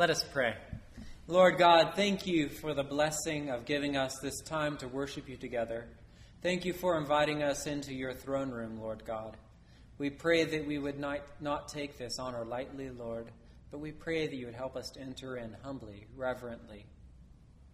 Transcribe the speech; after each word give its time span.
Let 0.00 0.08
us 0.08 0.24
pray. 0.32 0.54
Lord 1.26 1.58
God, 1.58 1.92
thank 1.94 2.26
you 2.26 2.48
for 2.48 2.72
the 2.72 2.82
blessing 2.82 3.50
of 3.50 3.66
giving 3.66 3.98
us 3.98 4.16
this 4.22 4.40
time 4.40 4.78
to 4.78 4.88
worship 4.88 5.28
you 5.28 5.36
together. 5.36 5.88
Thank 6.40 6.64
you 6.64 6.72
for 6.72 6.96
inviting 6.96 7.42
us 7.42 7.66
into 7.66 7.92
your 7.92 8.14
throne 8.14 8.48
room, 8.50 8.80
Lord 8.80 9.04
God. 9.04 9.36
We 9.98 10.08
pray 10.08 10.44
that 10.44 10.66
we 10.66 10.78
would 10.78 10.98
not, 10.98 11.20
not 11.38 11.68
take 11.68 11.98
this 11.98 12.18
honor 12.18 12.46
lightly, 12.46 12.88
Lord, 12.88 13.26
but 13.70 13.80
we 13.80 13.92
pray 13.92 14.26
that 14.26 14.34
you 14.34 14.46
would 14.46 14.54
help 14.54 14.74
us 14.74 14.88
to 14.92 15.02
enter 15.02 15.36
in 15.36 15.54
humbly, 15.62 16.06
reverently. 16.16 16.86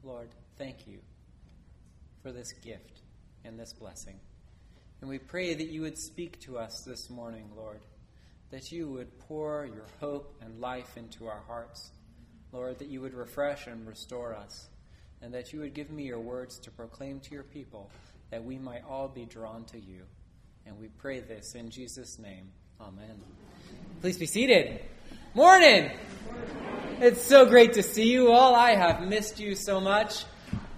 Lord, 0.03 0.31
thank 0.59 0.89
you 0.89 0.99
for 2.25 2.33
this 2.33 2.53
gift 2.55 3.03
and 3.45 3.57
this 3.57 3.73
blessing. 3.73 4.19
And 5.01 5.09
we 5.09 5.21
pray 5.21 5.55
that 5.55 5.69
you 5.69 5.83
would 5.83 5.97
speak 5.97 6.41
to 6.41 6.59
us 6.59 6.83
this 6.85 7.09
morning, 7.09 7.53
Lord, 7.57 7.83
that 8.51 8.73
you 8.73 8.89
would 8.89 9.17
pour 9.29 9.65
your 9.73 9.87
hope 10.01 10.35
and 10.41 10.61
life 10.61 10.97
into 10.97 11.29
our 11.29 11.45
hearts 11.47 11.93
Lord, 12.53 12.79
that 12.79 12.89
you 12.89 13.01
would 13.01 13.15
refresh 13.15 13.67
and 13.67 13.87
restore 13.87 14.35
us, 14.35 14.69
and 15.21 15.35
that 15.35 15.53
you 15.53 15.61
would 15.61 15.75
give 15.75 15.91
me 15.91 16.05
your 16.05 16.21
words 16.21 16.59
to 16.61 16.71
proclaim 16.71 17.21
to 17.21 17.35
your 17.35 17.43
people, 17.43 17.91
that 18.31 18.45
we 18.45 18.59
might 18.59 18.83
all 18.89 19.09
be 19.09 19.25
drawn 19.25 19.65
to 19.67 19.79
you. 19.79 20.03
And 20.67 20.79
we 20.79 20.89
pray 20.89 21.21
this 21.21 21.55
in 21.55 21.71
Jesus' 21.71 22.19
name. 22.19 22.51
Amen. 22.81 23.21
Please 24.01 24.19
be 24.19 24.27
seated. 24.27 24.81
Morning! 25.35 25.91
It's 26.99 27.23
so 27.23 27.47
great 27.47 27.75
to 27.75 27.83
see 27.83 28.11
you 28.11 28.33
all. 28.33 28.55
I 28.55 28.75
have 28.75 29.03
missed 29.03 29.39
you 29.39 29.55
so 29.55 29.81
much. 29.81 30.25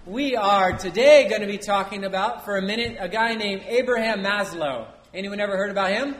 We 0.05 0.35
are 0.35 0.77
today 0.77 1.29
going 1.29 1.41
to 1.41 1.47
be 1.47 1.57
talking 1.57 2.03
about, 2.03 2.45
for 2.45 2.57
a 2.57 2.61
minute, 2.61 2.97
a 2.99 3.07
guy 3.07 3.35
named 3.35 3.63
Abraham 3.67 4.21
Maslow. 4.21 4.87
Anyone 5.13 5.39
ever 5.39 5.55
heard 5.55 5.71
about 5.71 5.91
him? 5.91 6.15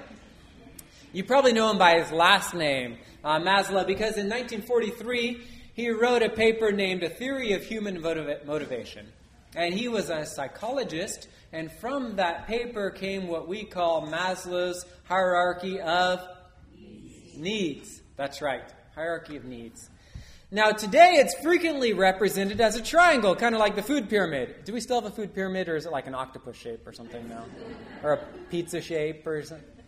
You 1.12 1.23
probably 1.23 1.54
know 1.54 1.72
him 1.72 1.78
by 1.78 2.00
his 2.00 2.12
last 2.12 2.54
name 2.54 2.98
uh, 3.23 3.39
Maslow 3.39 3.86
because 3.86 4.17
in 4.17 4.30
1943 4.30 5.42
he 5.73 5.89
wrote 5.89 6.22
a 6.22 6.30
paper 6.30 6.72
named 6.72 7.03
A 7.03 7.09
Theory 7.09 7.53
of 7.53 7.64
Human 7.64 8.02
Motivation. 8.02 9.08
And 9.56 9.73
he 9.73 9.88
was 9.88 10.09
a 10.09 10.26
psychologist, 10.26 11.28
and 11.52 11.72
from 11.72 12.17
that 12.17 12.48
paper 12.48 12.89
came 12.89 13.28
what 13.28 13.48
we 13.48 13.64
call 13.64 14.06
Maslow's 14.06 14.86
hierarchy 15.06 15.80
of 15.80 16.28
needs. 16.78 17.38
needs. 17.38 18.02
That's 18.16 18.42
right, 18.42 18.64
hierarchy 18.94 19.38
of 19.38 19.45
needs. 19.45 19.89
Now, 20.52 20.72
today 20.72 21.14
it's 21.17 21.36
frequently 21.42 21.94
represented 21.94 22.59
as 22.59 22.76
a 22.76 22.81
triangle, 22.81 23.36
kind 23.36 23.56
of 23.56 23.59
like 23.59 23.76
the 23.76 23.83
food 23.83 24.09
pyramid. 24.09 24.66
Do 24.66 24.73
we 24.73 24.81
still 24.81 25.00
have 25.00 25.09
a 25.09 25.16
food 25.16 25.33
pyramid, 25.33 25.70
or 25.70 25.76
is 25.76 25.86
it 25.86 25.92
like 25.92 26.08
an 26.08 26.16
octopus 26.16 26.58
shape 26.58 26.86
or 26.86 26.92
something 26.92 27.30
now? 27.30 27.45
Or 28.04 28.14
a 28.14 28.17
pizza 28.50 28.81
shape 28.81 29.26
or 29.26 29.44
something? 29.44 29.79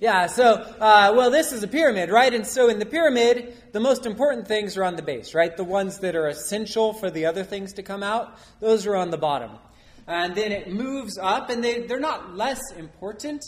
Yeah, 0.00 0.28
so, 0.28 0.52
uh, 0.54 1.12
well, 1.16 1.32
this 1.32 1.50
is 1.50 1.64
a 1.64 1.68
pyramid, 1.68 2.08
right? 2.08 2.32
And 2.32 2.46
so 2.46 2.68
in 2.68 2.78
the 2.78 2.86
pyramid, 2.86 3.72
the 3.72 3.80
most 3.80 4.06
important 4.06 4.46
things 4.46 4.76
are 4.76 4.84
on 4.84 4.94
the 4.94 5.02
base, 5.02 5.34
right? 5.34 5.56
The 5.56 5.64
ones 5.64 5.98
that 5.98 6.14
are 6.14 6.28
essential 6.28 6.92
for 6.92 7.10
the 7.10 7.26
other 7.26 7.42
things 7.42 7.72
to 7.74 7.82
come 7.82 8.04
out, 8.04 8.38
those 8.60 8.86
are 8.86 8.94
on 8.94 9.10
the 9.10 9.18
bottom. 9.18 9.50
And 10.06 10.36
then 10.36 10.52
it 10.52 10.72
moves 10.72 11.18
up, 11.18 11.50
and 11.50 11.64
they, 11.64 11.80
they're 11.80 11.98
not 11.98 12.36
less 12.36 12.60
important, 12.76 13.42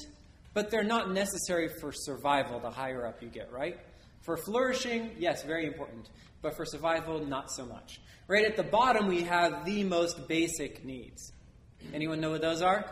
but 0.53 0.72
they're 0.72 0.83
not 0.83 1.12
necessary 1.12 1.69
for 1.81 1.93
survival 1.93 2.59
the 2.59 2.71
higher 2.71 3.06
up 3.06 3.22
you 3.22 3.28
get, 3.28 3.53
right? 3.53 3.78
For 4.22 4.37
flourishing, 4.37 5.12
yes, 5.19 5.44
very 5.44 5.66
important. 5.66 6.09
But 6.43 6.56
for 6.56 6.66
survival, 6.66 7.25
not 7.25 7.53
so 7.53 7.65
much. 7.65 8.00
Right 8.27 8.44
at 8.44 8.56
the 8.56 8.65
bottom, 8.65 9.06
we 9.06 9.22
have 9.22 9.65
the 9.65 9.84
most 9.84 10.27
basic 10.27 10.84
needs. 10.84 11.33
Anyone 11.94 12.21
know 12.21 12.31
what 12.31 12.41
those 12.41 12.60
are? 12.60 12.91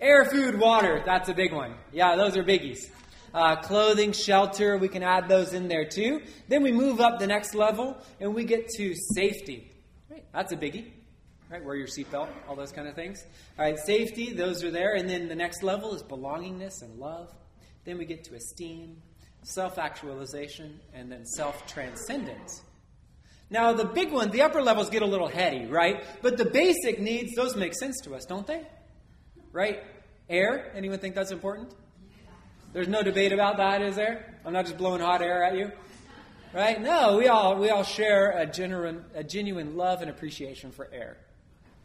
Air, 0.00 0.24
food, 0.26 0.60
water. 0.60 1.02
That's 1.04 1.28
a 1.28 1.34
big 1.34 1.52
one. 1.52 1.74
Yeah, 1.92 2.14
those 2.14 2.36
are 2.36 2.44
biggies. 2.44 2.88
Uh, 3.34 3.56
clothing, 3.56 4.12
shelter, 4.12 4.78
we 4.78 4.88
can 4.88 5.02
add 5.02 5.28
those 5.28 5.52
in 5.52 5.66
there 5.66 5.84
too. 5.84 6.22
Then 6.46 6.62
we 6.62 6.70
move 6.70 7.00
up 7.00 7.18
the 7.18 7.26
next 7.26 7.54
level 7.54 7.96
and 8.20 8.32
we 8.32 8.44
get 8.44 8.68
to 8.76 8.94
safety. 9.14 9.72
Right, 10.08 10.24
that's 10.32 10.52
a 10.52 10.56
biggie. 10.56 10.92
Right, 11.50 11.64
wear 11.64 11.74
your 11.74 11.88
seatbelt, 11.88 12.28
all 12.48 12.54
those 12.54 12.72
kind 12.72 12.86
of 12.86 12.94
things. 12.94 13.24
All 13.58 13.64
right, 13.64 13.78
safety, 13.78 14.32
those 14.32 14.62
are 14.62 14.70
there. 14.70 14.94
And 14.94 15.10
then 15.10 15.28
the 15.28 15.34
next 15.34 15.62
level 15.62 15.94
is 15.94 16.02
belongingness 16.02 16.82
and 16.82 16.98
love. 16.98 17.34
Then 17.84 17.98
we 17.98 18.04
get 18.04 18.22
to 18.24 18.36
esteem, 18.36 19.02
self 19.42 19.78
actualization, 19.78 20.78
and 20.94 21.10
then 21.10 21.26
self 21.26 21.66
transcendence. 21.66 22.62
Now, 23.50 23.72
the 23.72 23.86
big 23.86 24.12
one, 24.12 24.30
the 24.30 24.42
upper 24.42 24.62
levels 24.62 24.90
get 24.90 25.02
a 25.02 25.06
little 25.06 25.28
heady, 25.28 25.66
right? 25.66 26.04
But 26.22 26.36
the 26.36 26.44
basic 26.44 27.00
needs, 27.00 27.34
those 27.34 27.56
make 27.56 27.74
sense 27.74 27.98
to 28.04 28.14
us, 28.14 28.26
don't 28.26 28.46
they? 28.46 28.66
Right? 29.58 29.82
Air. 30.30 30.70
Anyone 30.76 31.00
think 31.00 31.16
that's 31.16 31.32
important? 31.32 31.74
There's 32.72 32.86
no 32.86 33.02
debate 33.02 33.32
about 33.32 33.56
that, 33.56 33.82
is 33.82 33.96
there? 33.96 34.38
I'm 34.44 34.52
not 34.52 34.66
just 34.66 34.78
blowing 34.78 35.00
hot 35.00 35.20
air 35.20 35.42
at 35.42 35.56
you. 35.56 35.72
Right? 36.54 36.80
No, 36.80 37.16
we 37.16 37.26
all 37.26 37.58
we 37.58 37.68
all 37.68 37.82
share 37.82 38.30
a 38.30 38.46
genuine 38.46 39.04
a 39.14 39.24
genuine 39.24 39.76
love 39.76 40.00
and 40.00 40.08
appreciation 40.08 40.70
for 40.70 40.88
air. 40.92 41.16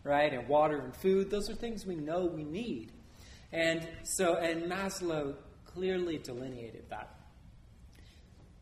Right? 0.03 0.31
And 0.31 0.47
water 0.47 0.77
and 0.77 0.95
food, 0.95 1.31
those 1.31 1.49
are 1.49 1.55
things 1.55 1.83
we 1.83 1.95
know 1.95 2.25
we 2.25 2.43
need. 2.43 2.91
And 3.51 3.87
so 4.03 4.35
and 4.35 4.71
Maslow 4.71 5.33
clearly 5.65 6.19
delineated 6.19 6.85
that. 6.91 7.09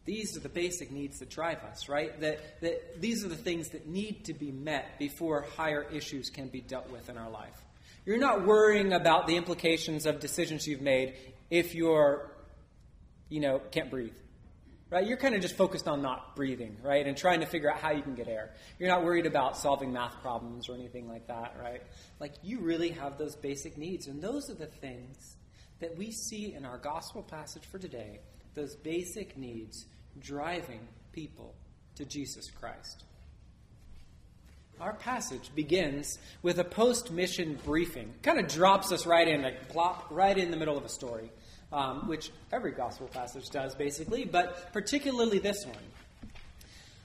These 0.05 0.37
are 0.37 0.39
the 0.39 0.49
basic 0.49 0.89
needs 0.89 1.19
that 1.19 1.29
drive 1.29 1.59
us, 1.63 1.89
right? 1.89 2.17
That, 2.21 2.61
that 2.61 3.01
these 3.01 3.25
are 3.25 3.27
the 3.27 3.35
things 3.35 3.69
that 3.69 3.87
need 3.87 4.25
to 4.25 4.33
be 4.33 4.51
met 4.51 4.97
before 4.97 5.45
higher 5.57 5.85
issues 5.91 6.29
can 6.29 6.47
be 6.47 6.61
dealt 6.61 6.89
with 6.89 7.09
in 7.09 7.17
our 7.17 7.29
life. 7.29 7.61
You're 8.05 8.17
not 8.17 8.45
worrying 8.45 8.93
about 8.93 9.27
the 9.27 9.37
implications 9.37 10.05
of 10.05 10.19
decisions 10.19 10.67
you've 10.67 10.81
made 10.81 11.15
if 11.49 11.75
you're, 11.75 12.31
you 13.29 13.39
know, 13.39 13.59
can't 13.71 13.89
breathe. 13.89 14.15
Right? 14.89 15.07
You're 15.07 15.17
kind 15.17 15.35
of 15.35 15.41
just 15.41 15.55
focused 15.55 15.87
on 15.87 16.01
not 16.01 16.35
breathing, 16.35 16.75
right? 16.83 17.07
And 17.07 17.15
trying 17.15 17.39
to 17.39 17.45
figure 17.45 17.71
out 17.71 17.79
how 17.79 17.91
you 17.91 18.01
can 18.01 18.13
get 18.13 18.27
air. 18.27 18.51
You're 18.77 18.89
not 18.89 19.05
worried 19.05 19.25
about 19.25 19.55
solving 19.55 19.93
math 19.93 20.21
problems 20.21 20.67
or 20.67 20.75
anything 20.75 21.07
like 21.07 21.27
that, 21.27 21.55
right? 21.61 21.81
Like 22.19 22.33
you 22.43 22.59
really 22.59 22.89
have 22.89 23.17
those 23.17 23.37
basic 23.37 23.77
needs. 23.77 24.07
And 24.07 24.21
those 24.21 24.49
are 24.49 24.55
the 24.55 24.65
things 24.65 25.37
that 25.79 25.97
we 25.97 26.11
see 26.11 26.53
in 26.53 26.65
our 26.65 26.77
gospel 26.77 27.23
passage 27.23 27.63
for 27.65 27.79
today, 27.79 28.19
those 28.53 28.75
basic 28.75 29.37
needs 29.37 29.85
driving 30.19 30.87
people 31.13 31.55
to 31.95 32.03
Jesus 32.03 32.51
Christ. 32.51 33.05
Our 34.81 34.93
passage 34.93 35.51
begins 35.53 36.17
with 36.41 36.57
a 36.57 36.63
post 36.63 37.11
mission 37.11 37.59
briefing. 37.63 38.11
Kind 38.23 38.39
of 38.39 38.47
drops 38.47 38.91
us 38.91 39.05
right 39.05 39.27
in, 39.27 39.43
like 39.43 39.69
plop, 39.69 40.07
right 40.09 40.35
in 40.35 40.49
the 40.49 40.57
middle 40.57 40.75
of 40.75 40.83
a 40.83 40.89
story, 40.89 41.31
um, 41.71 42.07
which 42.07 42.31
every 42.51 42.71
gospel 42.71 43.07
passage 43.07 43.51
does, 43.51 43.75
basically, 43.75 44.25
but 44.25 44.73
particularly 44.73 45.37
this 45.37 45.67
one. 45.67 45.77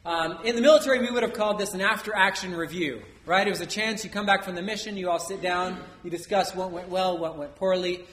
Um, 0.06 0.38
in 0.42 0.56
the 0.56 0.62
military, 0.62 1.00
we 1.00 1.10
would 1.10 1.22
have 1.22 1.34
called 1.34 1.58
this 1.58 1.74
an 1.74 1.82
after 1.82 2.16
action 2.16 2.54
review, 2.54 3.02
right? 3.26 3.46
It 3.46 3.50
was 3.50 3.60
a 3.60 3.66
chance 3.66 4.04
you 4.04 4.08
come 4.08 4.24
back 4.24 4.42
from 4.42 4.54
the 4.54 4.62
mission, 4.62 4.96
you 4.96 5.10
all 5.10 5.18
sit 5.18 5.42
down, 5.42 5.78
you 6.02 6.08
discuss 6.08 6.54
what 6.54 6.70
went 6.70 6.88
well, 6.88 7.18
what 7.18 7.36
went 7.36 7.56
poorly, 7.56 8.06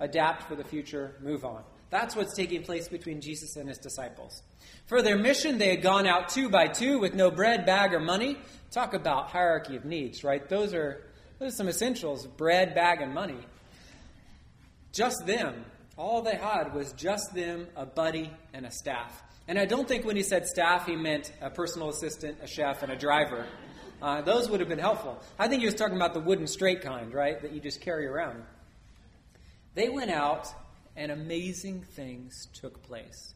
adapt 0.00 0.44
for 0.44 0.54
the 0.54 0.64
future, 0.64 1.16
move 1.20 1.44
on. 1.44 1.62
That's 1.90 2.14
what's 2.14 2.34
taking 2.34 2.62
place 2.62 2.88
between 2.88 3.20
Jesus 3.20 3.56
and 3.56 3.68
his 3.68 3.78
disciples. 3.78 4.42
For 4.86 5.02
their 5.02 5.16
mission, 5.16 5.58
they 5.58 5.70
had 5.70 5.82
gone 5.82 6.06
out 6.06 6.28
two 6.28 6.48
by 6.48 6.68
two 6.68 6.98
with 6.98 7.14
no 7.14 7.30
bread, 7.30 7.64
bag, 7.64 7.94
or 7.94 8.00
money. 8.00 8.36
Talk 8.70 8.94
about 8.94 9.30
hierarchy 9.30 9.76
of 9.76 9.84
needs, 9.84 10.22
right? 10.24 10.46
Those 10.48 10.74
are, 10.74 11.04
those 11.38 11.52
are 11.52 11.56
some 11.56 11.68
essentials 11.68 12.26
bread, 12.26 12.74
bag, 12.74 13.00
and 13.00 13.14
money. 13.14 13.38
Just 14.92 15.26
them. 15.26 15.64
All 15.96 16.22
they 16.22 16.36
had 16.36 16.74
was 16.74 16.92
just 16.92 17.34
them, 17.34 17.66
a 17.74 17.84
buddy, 17.84 18.30
and 18.52 18.66
a 18.66 18.70
staff. 18.70 19.22
And 19.48 19.58
I 19.58 19.64
don't 19.64 19.88
think 19.88 20.04
when 20.04 20.16
he 20.16 20.22
said 20.22 20.46
staff, 20.46 20.86
he 20.86 20.94
meant 20.94 21.32
a 21.40 21.50
personal 21.50 21.88
assistant, 21.88 22.38
a 22.42 22.46
chef, 22.46 22.82
and 22.82 22.92
a 22.92 22.96
driver. 22.96 23.46
Uh, 24.00 24.20
those 24.22 24.48
would 24.48 24.60
have 24.60 24.68
been 24.68 24.78
helpful. 24.78 25.20
I 25.38 25.48
think 25.48 25.60
he 25.60 25.66
was 25.66 25.74
talking 25.74 25.96
about 25.96 26.14
the 26.14 26.20
wooden 26.20 26.46
straight 26.46 26.82
kind, 26.82 27.12
right, 27.12 27.40
that 27.42 27.52
you 27.52 27.60
just 27.60 27.80
carry 27.80 28.06
around. 28.06 28.44
They 29.74 29.88
went 29.88 30.10
out, 30.10 30.48
and 30.98 31.12
amazing 31.12 31.80
things 31.94 32.48
took 32.52 32.82
place. 32.82 33.32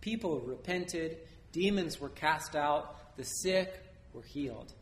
People 0.00 0.40
repented, 0.40 1.18
demons 1.52 2.00
were 2.00 2.08
cast 2.08 2.56
out, 2.56 3.16
the 3.16 3.24
sick 3.24 3.78
were 4.14 4.22
healed. 4.22 4.72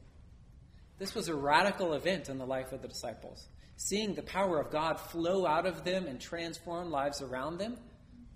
This 0.98 1.16
was 1.16 1.28
a 1.28 1.34
radical 1.34 1.94
event 1.94 2.28
in 2.28 2.38
the 2.38 2.46
life 2.46 2.72
of 2.72 2.80
the 2.80 2.88
disciples. 2.88 3.48
Seeing 3.76 4.14
the 4.14 4.22
power 4.22 4.60
of 4.60 4.70
God 4.70 5.00
flow 5.00 5.46
out 5.46 5.66
of 5.66 5.84
them 5.84 6.06
and 6.06 6.20
transform 6.20 6.90
lives 6.92 7.20
around 7.20 7.58
them 7.58 7.76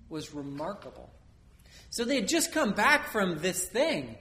was 0.08 0.34
remarkable. 0.34 1.08
So 1.90 2.04
they 2.04 2.16
had 2.16 2.28
just 2.28 2.52
come 2.52 2.72
back 2.72 3.06
from 3.12 3.38
this 3.38 3.68
thing. 3.68 4.16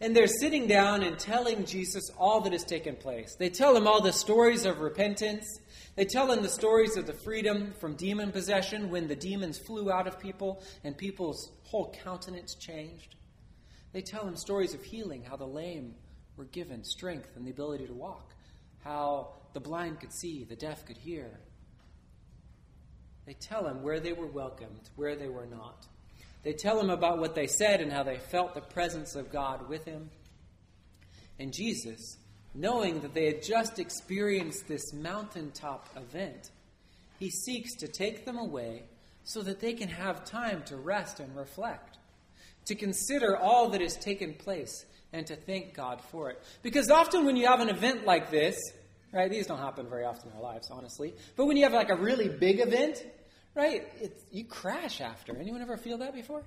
And 0.00 0.14
they're 0.14 0.28
sitting 0.28 0.68
down 0.68 1.02
and 1.02 1.18
telling 1.18 1.64
Jesus 1.64 2.10
all 2.18 2.42
that 2.42 2.52
has 2.52 2.64
taken 2.64 2.96
place. 2.96 3.34
They 3.36 3.50
tell 3.50 3.76
him 3.76 3.86
all 3.86 4.00
the 4.00 4.12
stories 4.12 4.64
of 4.64 4.80
repentance 4.80 5.46
they 5.96 6.04
tell 6.04 6.30
in 6.32 6.42
the 6.42 6.48
stories 6.48 6.96
of 6.98 7.06
the 7.06 7.14
freedom 7.14 7.72
from 7.80 7.96
demon 7.96 8.30
possession 8.30 8.90
when 8.90 9.08
the 9.08 9.16
demons 9.16 9.58
flew 9.58 9.90
out 9.90 10.06
of 10.06 10.20
people 10.20 10.62
and 10.84 10.96
people's 10.96 11.50
whole 11.64 11.94
countenance 12.04 12.54
changed. 12.54 13.16
They 13.92 14.02
tell 14.02 14.28
him 14.28 14.36
stories 14.36 14.74
of 14.74 14.84
healing, 14.84 15.24
how 15.24 15.36
the 15.36 15.46
lame 15.46 15.94
were 16.36 16.44
given 16.44 16.84
strength 16.84 17.30
and 17.34 17.46
the 17.46 17.50
ability 17.50 17.86
to 17.86 17.94
walk, 17.94 18.34
how 18.84 19.36
the 19.54 19.60
blind 19.60 20.00
could 20.00 20.12
see, 20.12 20.44
the 20.44 20.54
deaf 20.54 20.84
could 20.84 20.98
hear. 20.98 21.40
They 23.24 23.32
tell 23.32 23.66
him 23.66 23.82
where 23.82 23.98
they 23.98 24.12
were 24.12 24.26
welcomed, 24.26 24.90
where 24.96 25.16
they 25.16 25.28
were 25.28 25.46
not. 25.46 25.86
They 26.42 26.52
tell 26.52 26.78
him 26.78 26.90
about 26.90 27.18
what 27.18 27.34
they 27.34 27.46
said 27.46 27.80
and 27.80 27.90
how 27.90 28.02
they 28.02 28.18
felt 28.18 28.54
the 28.54 28.60
presence 28.60 29.16
of 29.16 29.32
God 29.32 29.68
with 29.68 29.86
him. 29.86 30.10
And 31.38 31.54
Jesus, 31.54 32.18
knowing 32.56 33.00
that 33.00 33.14
they 33.14 33.26
had 33.26 33.42
just 33.42 33.78
experienced 33.78 34.66
this 34.66 34.92
mountaintop 34.92 35.88
event, 35.96 36.50
he 37.18 37.30
seeks 37.30 37.74
to 37.76 37.88
take 37.88 38.24
them 38.24 38.38
away 38.38 38.84
so 39.24 39.42
that 39.42 39.60
they 39.60 39.72
can 39.72 39.88
have 39.88 40.24
time 40.24 40.62
to 40.64 40.76
rest 40.76 41.20
and 41.20 41.34
reflect, 41.36 41.98
to 42.66 42.74
consider 42.74 43.36
all 43.36 43.70
that 43.70 43.80
has 43.80 43.96
taken 43.96 44.34
place, 44.34 44.84
and 45.12 45.26
to 45.26 45.36
thank 45.36 45.74
God 45.74 46.00
for 46.10 46.30
it. 46.30 46.42
Because 46.62 46.90
often 46.90 47.24
when 47.24 47.36
you 47.36 47.46
have 47.46 47.60
an 47.60 47.68
event 47.68 48.04
like 48.04 48.30
this, 48.30 48.56
right, 49.12 49.30
these 49.30 49.46
don't 49.46 49.58
happen 49.58 49.88
very 49.88 50.04
often 50.04 50.30
in 50.30 50.36
our 50.36 50.42
lives, 50.42 50.68
honestly, 50.70 51.14
but 51.36 51.46
when 51.46 51.56
you 51.56 51.64
have 51.64 51.72
like 51.72 51.90
a 51.90 51.96
really 51.96 52.28
big 52.28 52.60
event, 52.60 53.04
right, 53.54 53.84
you 54.30 54.44
crash 54.44 55.00
after. 55.00 55.36
Anyone 55.36 55.62
ever 55.62 55.76
feel 55.76 55.98
that 55.98 56.14
before? 56.14 56.42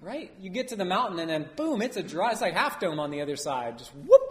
Right? 0.00 0.32
You 0.40 0.50
get 0.50 0.68
to 0.68 0.76
the 0.76 0.84
mountain 0.84 1.18
and 1.18 1.28
then 1.28 1.48
boom, 1.56 1.82
it's 1.82 1.96
a 1.96 2.02
dry, 2.02 2.30
it's 2.30 2.40
like 2.40 2.54
half 2.54 2.78
dome 2.78 3.00
on 3.00 3.10
the 3.10 3.20
other 3.20 3.36
side. 3.36 3.78
Just 3.78 3.94
whoop, 3.94 4.27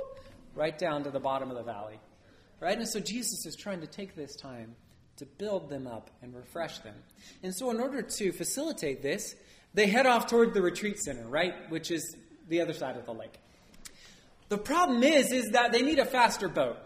right 0.58 0.78
down 0.78 1.04
to 1.04 1.12
the 1.12 1.20
bottom 1.20 1.50
of 1.50 1.56
the 1.56 1.64
valley. 1.64 2.00
Right? 2.60 2.78
And 2.78 2.88
so 2.88 3.00
Jesus 3.00 3.46
is 3.46 3.56
trying 3.56 3.82
to 3.82 3.88
take 3.88 4.16
this 4.16 4.36
time 4.36 4.76
to 5.18 5.26
build 5.26 5.70
them 5.70 5.88
up 5.88 6.10
and 6.22 6.36
refresh 6.36 6.80
them. 6.80 6.96
And 7.44 7.54
so, 7.54 7.72
in 7.72 7.80
order 7.80 8.02
to 8.02 8.32
facilitate 8.32 9.02
this, 9.02 9.36
they 9.74 9.88
head 9.88 10.06
off 10.06 10.28
toward 10.28 10.54
the 10.54 10.62
retreat 10.62 11.00
center, 11.00 11.28
right? 11.28 11.70
Which 11.70 11.92
is 11.92 12.16
the 12.48 12.62
other 12.62 12.74
side 12.74 12.98
of 12.98 13.06
the 13.06 13.14
lake. 13.14 13.40
The 14.50 14.58
problem 14.58 15.04
is, 15.04 15.32
is 15.32 15.52
that 15.52 15.72
they 15.72 15.82
need 15.82 16.00
a 16.00 16.06
faster 16.06 16.48
boat. 16.48 16.78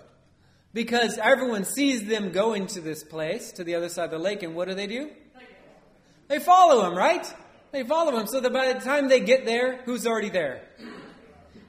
Because 0.74 1.18
everyone 1.18 1.66
sees 1.66 2.06
them 2.06 2.32
going 2.32 2.68
to 2.68 2.82
this 2.82 3.04
place, 3.04 3.52
to 3.54 3.64
the 3.66 3.76
other 3.76 3.90
side 3.90 4.06
of 4.06 4.12
the 4.12 4.20
lake, 4.20 4.42
and 4.42 4.56
what 4.56 4.70
do 4.70 4.74
they 4.74 4.88
do? 4.88 5.10
They 6.30 6.40
follow 6.40 6.90
him, 6.90 6.98
right? 6.98 7.26
They 7.74 7.84
follow 7.84 8.18
him 8.18 8.28
so 8.28 8.40
that 8.40 8.54
by 8.54 8.72
the 8.72 8.80
time 8.80 9.10
they 9.10 9.20
get 9.20 9.46
there, 9.46 9.82
who's 9.84 10.08
already 10.08 10.30
there? 10.30 10.62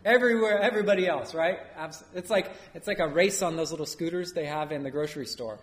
Everywhere, 0.04 0.58
everybody 0.58 1.06
else, 1.06 1.32
right? 1.32 1.60
It's 2.12 2.28
like 2.28 2.50
it's 2.74 2.88
like 2.88 2.98
a 2.98 3.06
race 3.06 3.40
on 3.40 3.56
those 3.56 3.70
little 3.70 3.86
scooters 3.86 4.32
they 4.32 4.46
have 4.46 4.72
in 4.72 4.82
the 4.82 4.90
grocery 4.90 5.26
store, 5.26 5.60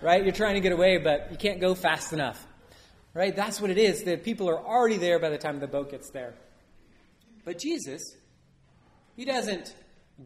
right? 0.00 0.22
You're 0.22 0.32
trying 0.32 0.54
to 0.54 0.60
get 0.60 0.70
away, 0.70 0.98
but 0.98 1.32
you 1.32 1.36
can't 1.36 1.60
go 1.60 1.74
fast 1.74 2.12
enough, 2.12 2.46
right? 3.12 3.34
That's 3.34 3.60
what 3.60 3.70
it 3.70 3.78
is. 3.78 4.04
The 4.04 4.18
people 4.18 4.48
are 4.48 4.58
already 4.58 4.98
there 4.98 5.18
by 5.18 5.30
the 5.30 5.38
time 5.38 5.58
the 5.58 5.66
boat 5.66 5.90
gets 5.90 6.10
there. 6.10 6.34
But 7.44 7.58
Jesus, 7.58 8.16
he 9.16 9.24
doesn't 9.24 9.74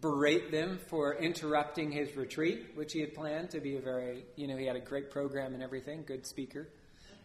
berate 0.00 0.50
them 0.50 0.78
for 0.88 1.14
interrupting 1.14 1.90
his 1.90 2.14
retreat, 2.16 2.72
which 2.74 2.92
he 2.92 3.00
had 3.00 3.14
planned 3.14 3.50
to 3.50 3.60
be 3.60 3.76
a 3.76 3.80
very, 3.80 4.24
you 4.36 4.48
know, 4.48 4.56
he 4.56 4.66
had 4.66 4.76
a 4.76 4.80
great 4.80 5.10
program 5.10 5.54
and 5.54 5.62
everything, 5.62 6.04
good 6.06 6.26
speaker. 6.26 6.68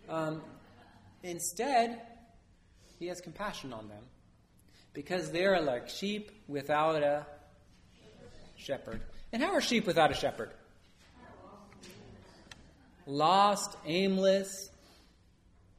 Um, 0.07 0.41
instead, 1.23 2.01
he 2.99 3.07
has 3.07 3.19
compassion 3.19 3.73
on 3.73 3.89
them 3.89 4.03
because 4.95 5.29
they're 5.31 5.61
like 5.61 5.89
sheep 5.89 6.31
without 6.47 6.95
a 6.95 7.27
shepherd. 8.55 9.01
And 9.31 9.43
how 9.43 9.53
are 9.53 9.61
sheep 9.61 9.85
without 9.85 10.09
a 10.09 10.15
shepherd? 10.15 10.49
Lost, 13.05 13.77
aimless. 13.85 14.69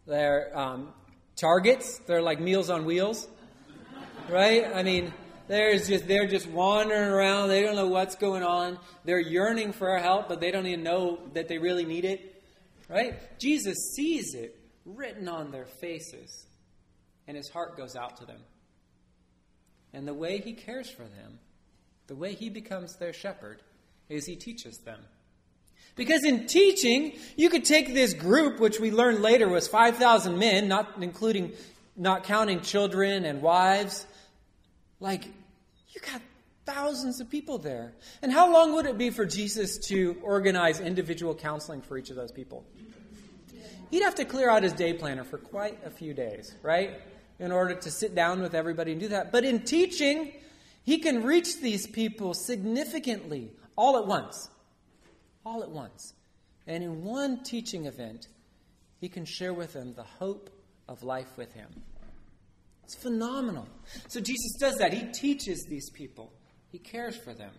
They're 0.06 0.56
um, 0.56 0.92
targets. 1.34 1.98
They're 2.06 2.22
like 2.22 2.38
meals 2.38 2.70
on 2.70 2.84
wheels, 2.84 3.26
right? 4.28 4.64
I 4.72 4.84
mean, 4.84 5.12
there's 5.48 5.88
just 5.88 6.06
they're 6.06 6.28
just 6.28 6.46
wandering 6.46 7.10
around. 7.10 7.48
They 7.48 7.62
don't 7.62 7.74
know 7.74 7.88
what's 7.88 8.14
going 8.14 8.44
on. 8.44 8.78
They're 9.04 9.18
yearning 9.18 9.72
for 9.72 9.90
our 9.90 9.98
help, 9.98 10.28
but 10.28 10.40
they 10.40 10.52
don't 10.52 10.66
even 10.66 10.84
know 10.84 11.18
that 11.32 11.48
they 11.48 11.58
really 11.58 11.84
need 11.84 12.04
it. 12.04 12.42
Right? 12.88 13.14
Jesus 13.40 13.76
sees 13.96 14.34
it 14.34 14.56
written 14.84 15.28
on 15.28 15.50
their 15.50 15.66
faces, 15.66 16.46
and 17.26 17.36
his 17.36 17.48
heart 17.48 17.76
goes 17.76 17.96
out 17.96 18.18
to 18.18 18.26
them. 18.26 18.40
And 19.92 20.06
the 20.06 20.14
way 20.14 20.38
he 20.38 20.52
cares 20.52 20.90
for 20.90 21.02
them, 21.02 21.38
the 22.06 22.16
way 22.16 22.34
he 22.34 22.50
becomes 22.50 22.96
their 22.96 23.12
shepherd, 23.12 23.62
is 24.08 24.26
he 24.26 24.36
teaches 24.36 24.78
them. 24.78 25.00
Because 25.94 26.24
in 26.24 26.46
teaching, 26.46 27.14
you 27.36 27.48
could 27.48 27.64
take 27.64 27.94
this 27.94 28.12
group, 28.12 28.60
which 28.60 28.78
we 28.78 28.90
learned 28.90 29.22
later 29.22 29.48
was 29.48 29.66
5,000 29.66 30.38
men, 30.38 30.68
not 30.68 30.94
including, 31.00 31.52
not 31.96 32.24
counting 32.24 32.60
children 32.60 33.24
and 33.24 33.40
wives, 33.40 34.06
like, 35.00 35.24
you 35.24 36.00
got 36.00 36.20
thousands 36.66 37.20
of 37.20 37.30
people 37.30 37.58
there. 37.58 37.94
And 38.22 38.30
how 38.32 38.52
long 38.52 38.74
would 38.74 38.86
it 38.86 38.98
be 38.98 39.10
for 39.10 39.24
Jesus 39.24 39.78
to 39.88 40.16
organize 40.22 40.80
individual 40.80 41.34
counseling 41.34 41.80
for 41.80 41.96
each 41.96 42.10
of 42.10 42.16
those 42.16 42.32
people? 42.32 42.64
He'd 43.90 44.02
have 44.02 44.16
to 44.16 44.24
clear 44.24 44.50
out 44.50 44.62
his 44.62 44.72
day 44.72 44.92
planner 44.92 45.24
for 45.24 45.38
quite 45.38 45.78
a 45.84 45.90
few 45.90 46.12
days, 46.12 46.54
right? 46.62 47.00
In 47.38 47.52
order 47.52 47.74
to 47.74 47.90
sit 47.90 48.14
down 48.14 48.40
with 48.40 48.54
everybody 48.54 48.92
and 48.92 49.00
do 49.00 49.08
that. 49.08 49.30
But 49.30 49.44
in 49.44 49.60
teaching, 49.60 50.32
he 50.84 50.98
can 50.98 51.22
reach 51.22 51.60
these 51.60 51.86
people 51.86 52.32
significantly 52.32 53.50
all 53.76 53.98
at 53.98 54.06
once. 54.06 54.48
All 55.44 55.62
at 55.62 55.70
once. 55.70 56.14
And 56.66 56.82
in 56.82 57.04
one 57.04 57.42
teaching 57.42 57.86
event, 57.86 58.28
he 59.00 59.08
can 59.08 59.24
share 59.24 59.52
with 59.52 59.74
them 59.74 59.92
the 59.94 60.02
hope 60.02 60.50
of 60.88 61.02
life 61.02 61.36
with 61.36 61.52
him. 61.52 61.68
It's 62.84 62.94
phenomenal. 62.94 63.68
So 64.08 64.20
Jesus 64.20 64.56
does 64.58 64.76
that. 64.76 64.92
He 64.92 65.12
teaches 65.12 65.66
these 65.68 65.90
people. 65.90 66.32
He 66.70 66.78
cares 66.78 67.16
for 67.16 67.34
them. 67.34 67.52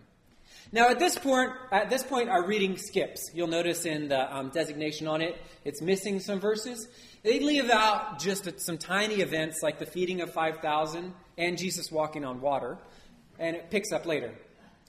Now, 0.70 0.90
at 0.90 0.98
this 0.98 1.18
point, 1.18 1.50
at 1.72 1.88
this 1.88 2.02
point, 2.02 2.28
our 2.28 2.44
reading 2.44 2.76
skips. 2.76 3.30
You'll 3.32 3.48
notice 3.48 3.86
in 3.86 4.08
the 4.08 4.36
um, 4.36 4.50
designation 4.50 5.08
on 5.08 5.22
it, 5.22 5.40
it's 5.64 5.80
missing 5.80 6.20
some 6.20 6.40
verses. 6.40 6.88
They 7.22 7.40
leave 7.40 7.70
out 7.70 8.18
just 8.18 8.60
some 8.60 8.76
tiny 8.76 9.16
events 9.16 9.60
like 9.62 9.78
the 9.78 9.86
feeding 9.86 10.20
of 10.20 10.32
5,000 10.32 11.14
and 11.38 11.56
Jesus 11.56 11.90
walking 11.90 12.24
on 12.24 12.40
water, 12.40 12.78
and 13.38 13.56
it 13.56 13.70
picks 13.70 13.92
up 13.92 14.04
later. 14.04 14.32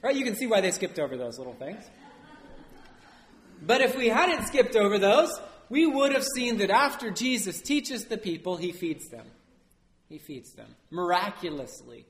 Right? 0.02 0.16
You 0.16 0.26
can 0.26 0.36
see 0.36 0.48
why 0.48 0.62
they 0.62 0.72
skipped 0.72 1.00
over 1.00 1.18
those 1.18 1.38
little 1.38 1.56
things. 1.56 1.84
But 3.62 3.82
if 3.82 3.98
we 3.98 4.08
hadn't 4.08 4.48
skipped 4.48 4.76
over 4.76 4.98
those, 4.98 5.30
we 5.70 5.86
would 5.86 6.14
have 6.14 6.24
seen 6.24 6.58
that 6.58 6.70
after 6.70 7.12
Jesus 7.12 7.62
teaches 7.62 8.06
the 8.06 8.18
people, 8.18 8.58
he 8.58 8.72
feeds 8.72 9.08
them. 9.10 9.26
He 10.08 10.18
feeds 10.18 10.54
them 10.54 10.76
miraculously. 10.90 12.06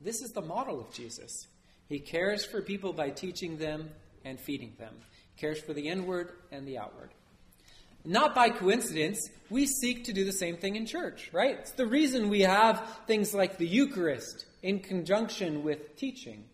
This 0.00 0.22
is 0.22 0.32
the 0.32 0.42
model 0.42 0.80
of 0.80 0.92
Jesus. 0.92 1.46
He 1.88 1.98
cares 1.98 2.44
for 2.44 2.62
people 2.62 2.92
by 2.92 3.10
teaching 3.10 3.58
them 3.58 3.90
and 4.24 4.38
feeding 4.38 4.74
them. 4.78 4.94
He 5.34 5.40
cares 5.40 5.60
for 5.60 5.72
the 5.72 5.88
inward 5.88 6.32
and 6.52 6.66
the 6.66 6.78
outward. 6.78 7.10
Not 8.04 8.34
by 8.34 8.50
coincidence, 8.50 9.28
we 9.50 9.66
seek 9.66 10.04
to 10.04 10.12
do 10.12 10.24
the 10.24 10.32
same 10.32 10.56
thing 10.56 10.76
in 10.76 10.86
church, 10.86 11.30
right? 11.32 11.58
It's 11.58 11.72
the 11.72 11.86
reason 11.86 12.28
we 12.28 12.42
have 12.42 13.00
things 13.06 13.34
like 13.34 13.58
the 13.58 13.66
Eucharist 13.66 14.46
in 14.62 14.80
conjunction 14.80 15.62
with 15.62 15.96
teaching. 15.96 16.44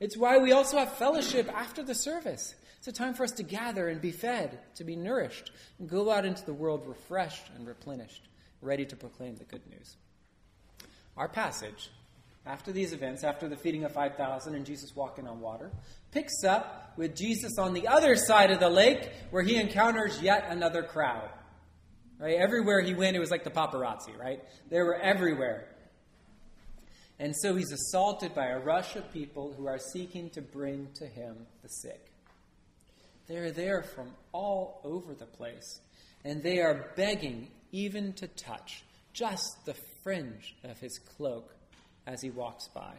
It's 0.00 0.16
why 0.16 0.38
we 0.38 0.52
also 0.52 0.78
have 0.78 0.92
fellowship 0.92 1.50
after 1.52 1.82
the 1.82 1.94
service. 1.94 2.54
It's 2.78 2.88
a 2.88 2.92
time 2.92 3.14
for 3.14 3.24
us 3.24 3.32
to 3.32 3.42
gather 3.42 3.88
and 3.88 4.00
be 4.00 4.10
fed, 4.10 4.58
to 4.74 4.84
be 4.84 4.96
nourished, 4.96 5.52
and 5.78 5.88
go 5.88 6.10
out 6.10 6.26
into 6.26 6.44
the 6.44 6.52
world 6.52 6.86
refreshed 6.86 7.44
and 7.56 7.66
replenished 7.66 8.28
ready 8.62 8.86
to 8.86 8.96
proclaim 8.96 9.36
the 9.36 9.44
good 9.44 9.66
news. 9.68 9.96
Our 11.16 11.28
passage, 11.28 11.90
after 12.44 12.72
these 12.72 12.92
events, 12.92 13.22
after 13.22 13.48
the 13.48 13.56
feeding 13.56 13.84
of 13.84 13.92
5,000 13.92 14.54
and 14.54 14.66
Jesus 14.66 14.94
walking 14.96 15.28
on 15.28 15.40
water, 15.40 15.70
picks 16.10 16.42
up 16.44 16.92
with 16.96 17.14
Jesus 17.16 17.58
on 17.58 17.72
the 17.72 17.86
other 17.86 18.16
side 18.16 18.50
of 18.50 18.58
the 18.58 18.68
lake 18.68 19.10
where 19.30 19.42
he 19.42 19.56
encounters 19.56 20.20
yet 20.20 20.46
another 20.48 20.82
crowd. 20.82 21.30
Right? 22.18 22.36
Everywhere 22.36 22.80
he 22.80 22.94
went, 22.94 23.16
it 23.16 23.20
was 23.20 23.30
like 23.30 23.44
the 23.44 23.50
paparazzi, 23.50 24.16
right? 24.18 24.42
They 24.70 24.80
were 24.80 24.96
everywhere. 24.96 25.68
And 27.18 27.34
so 27.36 27.54
he's 27.54 27.70
assaulted 27.70 28.34
by 28.34 28.46
a 28.46 28.58
rush 28.58 28.96
of 28.96 29.12
people 29.12 29.54
who 29.56 29.66
are 29.66 29.78
seeking 29.78 30.30
to 30.30 30.42
bring 30.42 30.88
to 30.94 31.06
him 31.06 31.46
the 31.62 31.68
sick. 31.68 32.12
They're 33.28 33.52
there 33.52 33.82
from 33.82 34.10
all 34.32 34.80
over 34.82 35.14
the 35.14 35.26
place, 35.26 35.80
and 36.24 36.42
they 36.42 36.58
are 36.60 36.92
begging 36.96 37.48
even 37.70 38.12
to 38.14 38.26
touch 38.26 38.82
just 39.12 39.64
the 39.64 39.74
fringe 40.02 40.56
of 40.64 40.78
his 40.80 40.98
cloak 41.16 41.54
as 42.06 42.20
he 42.20 42.30
walks 42.30 42.68
by. 42.68 42.94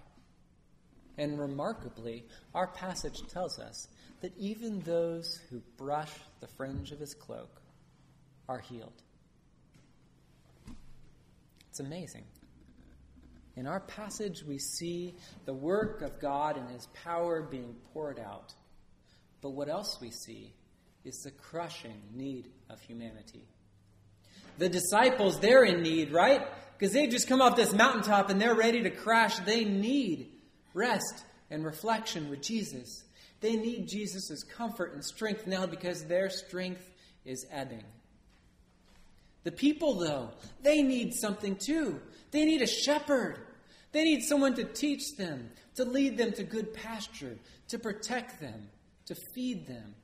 And 1.18 1.40
remarkably, 1.40 2.26
our 2.56 2.68
passage 2.68 3.22
tells 3.28 3.60
us 3.60 3.88
that 4.22 4.36
even 4.38 4.80
those 4.82 5.40
who 5.50 5.62
brush 5.78 6.12
the 6.40 6.48
fringe 6.48 6.92
of 6.92 7.00
his 7.00 7.14
cloak 7.14 7.62
are 8.50 8.60
healed. 8.60 9.02
It's 11.70 11.80
amazing. 11.80 12.24
In 13.56 13.68
our 13.68 13.80
passage, 13.82 14.44
we 14.44 14.58
see 14.58 15.14
the 15.46 15.54
work 15.54 16.02
of 16.02 16.20
God 16.20 16.58
and 16.58 16.70
his 16.70 16.88
power 17.04 17.44
being 17.44 17.76
poured 17.94 18.20
out. 18.20 18.54
But 19.42 19.52
what 19.52 19.70
else 19.70 20.00
we 20.02 20.10
see 20.10 20.54
is 21.04 21.22
the 21.24 21.32
crushing 21.32 22.02
need 22.14 22.50
of 22.70 22.80
humanity. 22.82 23.44
The 24.58 24.70
disciples, 24.70 25.40
they're 25.40 25.64
in 25.64 25.82
need, 25.82 26.12
right? 26.12 26.42
Because 26.84 26.96
they 26.96 27.08
just 27.08 27.30
come 27.30 27.42
off 27.42 27.56
this 27.56 27.72
mountaintop 27.72 28.30
and 28.30 28.42
they're 28.42 28.56
ready 28.56 28.84
to 28.84 28.90
crash. 28.90 29.40
They 29.40 29.64
need 29.64 30.28
rest 30.74 31.24
and 31.50 31.64
reflection 31.64 32.30
with 32.30 32.42
Jesus. 32.42 33.06
They 33.40 33.56
need 33.56 33.88
Jesus' 33.88 34.44
comfort 34.44 34.94
and 34.94 35.02
strength 35.02 35.48
now 35.48 35.66
because 35.66 36.04
their 36.04 36.30
strength 36.30 36.86
is 37.24 37.46
ebbing. 37.50 37.86
The 39.46 39.54
people, 39.54 39.98
though, 39.98 40.32
they 40.62 40.82
need 40.82 41.14
something 41.14 41.56
too. 41.56 42.02
They 42.32 42.44
need 42.44 42.62
a 42.62 42.68
shepherd. 42.68 43.40
They 43.94 44.04
need 44.04 44.24
someone 44.24 44.54
to 44.56 44.66
teach 44.66 45.16
them, 45.16 45.52
to 45.76 45.86
lead 45.86 46.18
them 46.18 46.34
to 46.34 46.44
good 46.44 46.74
pasture, 46.74 47.38
to 47.70 47.80
protect 47.80 48.42
them, 48.42 48.68
to 49.06 49.16
feed 49.34 49.68
them. 49.68 49.96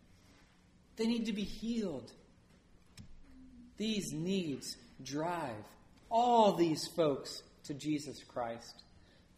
They 0.95 1.07
need 1.07 1.25
to 1.25 1.33
be 1.33 1.43
healed. 1.43 2.13
These 3.75 4.13
needs 4.13 4.77
drive 5.03 5.65
all 6.10 6.54
these 6.54 6.88
folks 6.96 7.44
to 7.66 7.74
Jesus 7.74 8.24
Christ, 8.24 8.84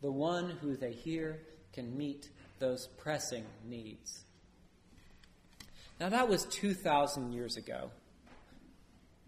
the 0.01 0.11
one 0.11 0.49
who 0.61 0.75
they 0.75 0.91
hear 0.91 1.39
can 1.73 1.97
meet 1.97 2.29
those 2.59 2.87
pressing 2.97 3.45
needs. 3.65 4.23
Now, 5.99 6.09
that 6.09 6.27
was 6.27 6.45
2,000 6.45 7.33
years 7.33 7.57
ago. 7.57 7.91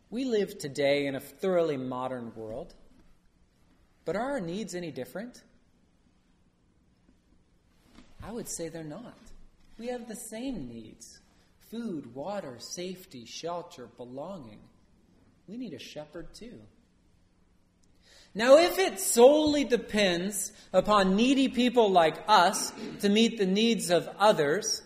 We 0.10 0.26
live 0.26 0.58
today 0.58 1.08
in 1.08 1.16
a 1.16 1.20
thoroughly 1.20 1.78
modern 1.78 2.32
world, 2.36 2.74
but 4.06 4.16
are 4.16 4.32
our 4.34 4.40
needs 4.40 4.76
any 4.76 4.92
different? 4.92 5.42
I 8.24 8.32
would 8.32 8.48
say 8.48 8.70
they're 8.70 8.84
not. 8.84 9.18
We 9.78 9.88
have 9.88 10.08
the 10.08 10.16
same 10.16 10.68
needs 10.68 11.20
food, 11.72 12.14
water, 12.14 12.58
safety, 12.60 13.26
shelter, 13.26 13.88
belonging. 13.98 14.60
We 15.48 15.58
need 15.58 15.74
a 15.74 15.80
shepherd 15.80 16.34
too. 16.34 16.60
Now, 18.36 18.58
if 18.58 18.80
it 18.80 19.00
solely 19.00 19.64
depends 19.64 20.52
upon 20.72 21.16
needy 21.16 21.50
people 21.50 21.92
like 21.92 22.16
us 22.28 22.74
to 23.02 23.10
meet 23.10 23.38
the 23.38 23.46
needs 23.46 23.92
of 23.92 24.10
others, 24.18 24.82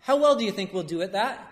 how 0.00 0.16
well 0.16 0.34
do 0.34 0.44
you 0.44 0.50
think 0.50 0.72
we'll 0.74 0.82
do 0.82 1.00
at 1.02 1.12
that? 1.12 1.46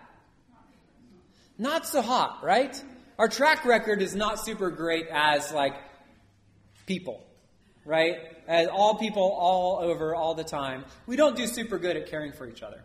Not 1.57 1.87
so 1.87 2.03
hot, 2.03 2.43
right? 2.43 2.83
Our 3.19 3.29
track 3.29 3.65
record 3.65 4.03
is 4.03 4.15
not 4.15 4.45
super 4.45 4.71
great 4.71 5.07
as 5.09 5.53
like 5.53 5.75
people, 6.87 7.25
right? 7.85 8.17
As 8.49 8.69
all 8.69 8.97
people 8.97 9.23
all 9.23 9.79
over 9.81 10.15
all 10.15 10.35
the 10.35 10.45
time. 10.45 10.85
We 11.07 11.17
don't 11.17 11.37
do 11.37 11.47
super 11.47 11.79
good 11.79 11.97
at 11.97 12.07
caring 12.07 12.33
for 12.33 12.49
each 12.49 12.63
other. 12.63 12.83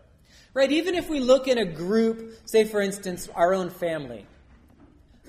Right? 0.53 0.71
Even 0.71 0.93
if 0.93 1.09
we 1.09 1.19
look 1.19 1.47
in 1.47 1.57
a 1.57 1.65
group, 1.65 2.37
say 2.45 2.63
for 2.63 2.79
instance 2.79 3.27
our 3.33 3.55
own 3.55 3.71
family, 3.71 4.27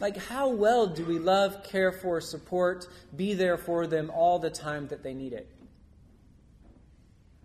like, 0.04 0.18
how 0.18 0.50
well 0.50 0.86
do 0.86 1.02
we 1.02 1.18
love, 1.18 1.64
care 1.64 1.90
for, 1.90 2.20
support, 2.20 2.86
be 3.16 3.32
there 3.32 3.56
for 3.56 3.86
them 3.86 4.10
all 4.10 4.38
the 4.38 4.50
time 4.50 4.86
that 4.88 5.02
they 5.02 5.14
need 5.14 5.32
it? 5.32 5.48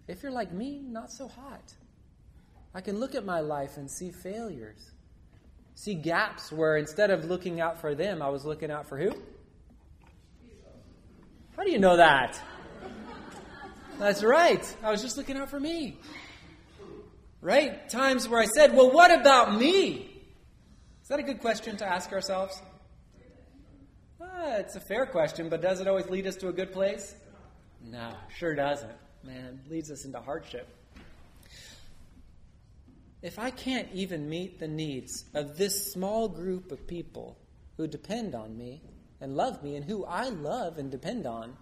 If 0.10 0.22
you're 0.22 0.34
like 0.34 0.52
me, 0.52 0.82
not 0.86 1.10
so 1.10 1.30
hot. 1.30 1.74
I 2.76 2.82
can 2.82 3.00
look 3.00 3.16
at 3.16 3.24
my 3.24 3.40
life 3.40 3.78
and 3.78 3.90
see 3.90 4.12
failures, 4.12 4.92
see 5.76 5.94
gaps 5.94 6.52
where 6.52 6.76
instead 6.76 7.12
of 7.12 7.24
looking 7.24 7.62
out 7.62 7.80
for 7.80 7.96
them, 7.96 8.22
I 8.22 8.28
was 8.28 8.44
looking 8.44 8.72
out 8.72 8.90
for 8.90 8.98
who? 8.98 9.12
How 11.56 11.64
do 11.64 11.72
you 11.72 11.80
know 11.80 11.96
that? 11.96 12.42
That's 14.00 14.22
right. 14.22 14.76
I 14.84 14.92
was 14.92 15.02
just 15.02 15.16
looking 15.16 15.38
out 15.38 15.50
for 15.50 15.62
me. 15.62 15.98
Right? 17.40 17.88
Times 17.88 18.28
where 18.28 18.42
I 18.42 18.48
said, 18.48 18.76
well, 18.76 18.92
what 18.92 19.18
about 19.18 19.58
me? 19.58 20.09
Is 21.10 21.12
that 21.12 21.22
a 21.22 21.24
good 21.24 21.42
question 21.42 21.76
to 21.78 21.88
ask 21.88 22.12
ourselves? 22.12 22.62
Uh, 24.22 24.58
it's 24.60 24.76
a 24.76 24.80
fair 24.80 25.08
question, 25.08 25.50
but 25.50 25.60
does 25.60 25.82
it 25.82 25.88
always 25.88 26.08
lead 26.08 26.28
us 26.28 26.36
to 26.36 26.50
a 26.50 26.54
good 26.54 26.72
place? 26.72 27.16
No, 27.84 28.12
sure 28.38 28.54
doesn't. 28.54 28.92
Man, 29.24 29.60
leads 29.72 29.90
us 29.90 30.06
into 30.06 30.20
hardship. 30.20 30.68
If 33.24 33.40
I 33.40 33.50
can't 33.50 33.88
even 33.92 34.30
meet 34.30 34.60
the 34.60 34.68
needs 34.68 35.26
of 35.34 35.58
this 35.58 35.92
small 35.92 36.28
group 36.28 36.72
of 36.72 36.86
people 36.86 37.40
who 37.78 37.88
depend 37.88 38.36
on 38.36 38.56
me 38.56 38.84
and 39.20 39.36
love 39.36 39.64
me 39.64 39.78
and 39.78 39.86
who 39.86 40.06
I 40.06 40.30
love 40.30 40.78
and 40.78 40.92
depend 40.92 41.26
on, 41.26 41.58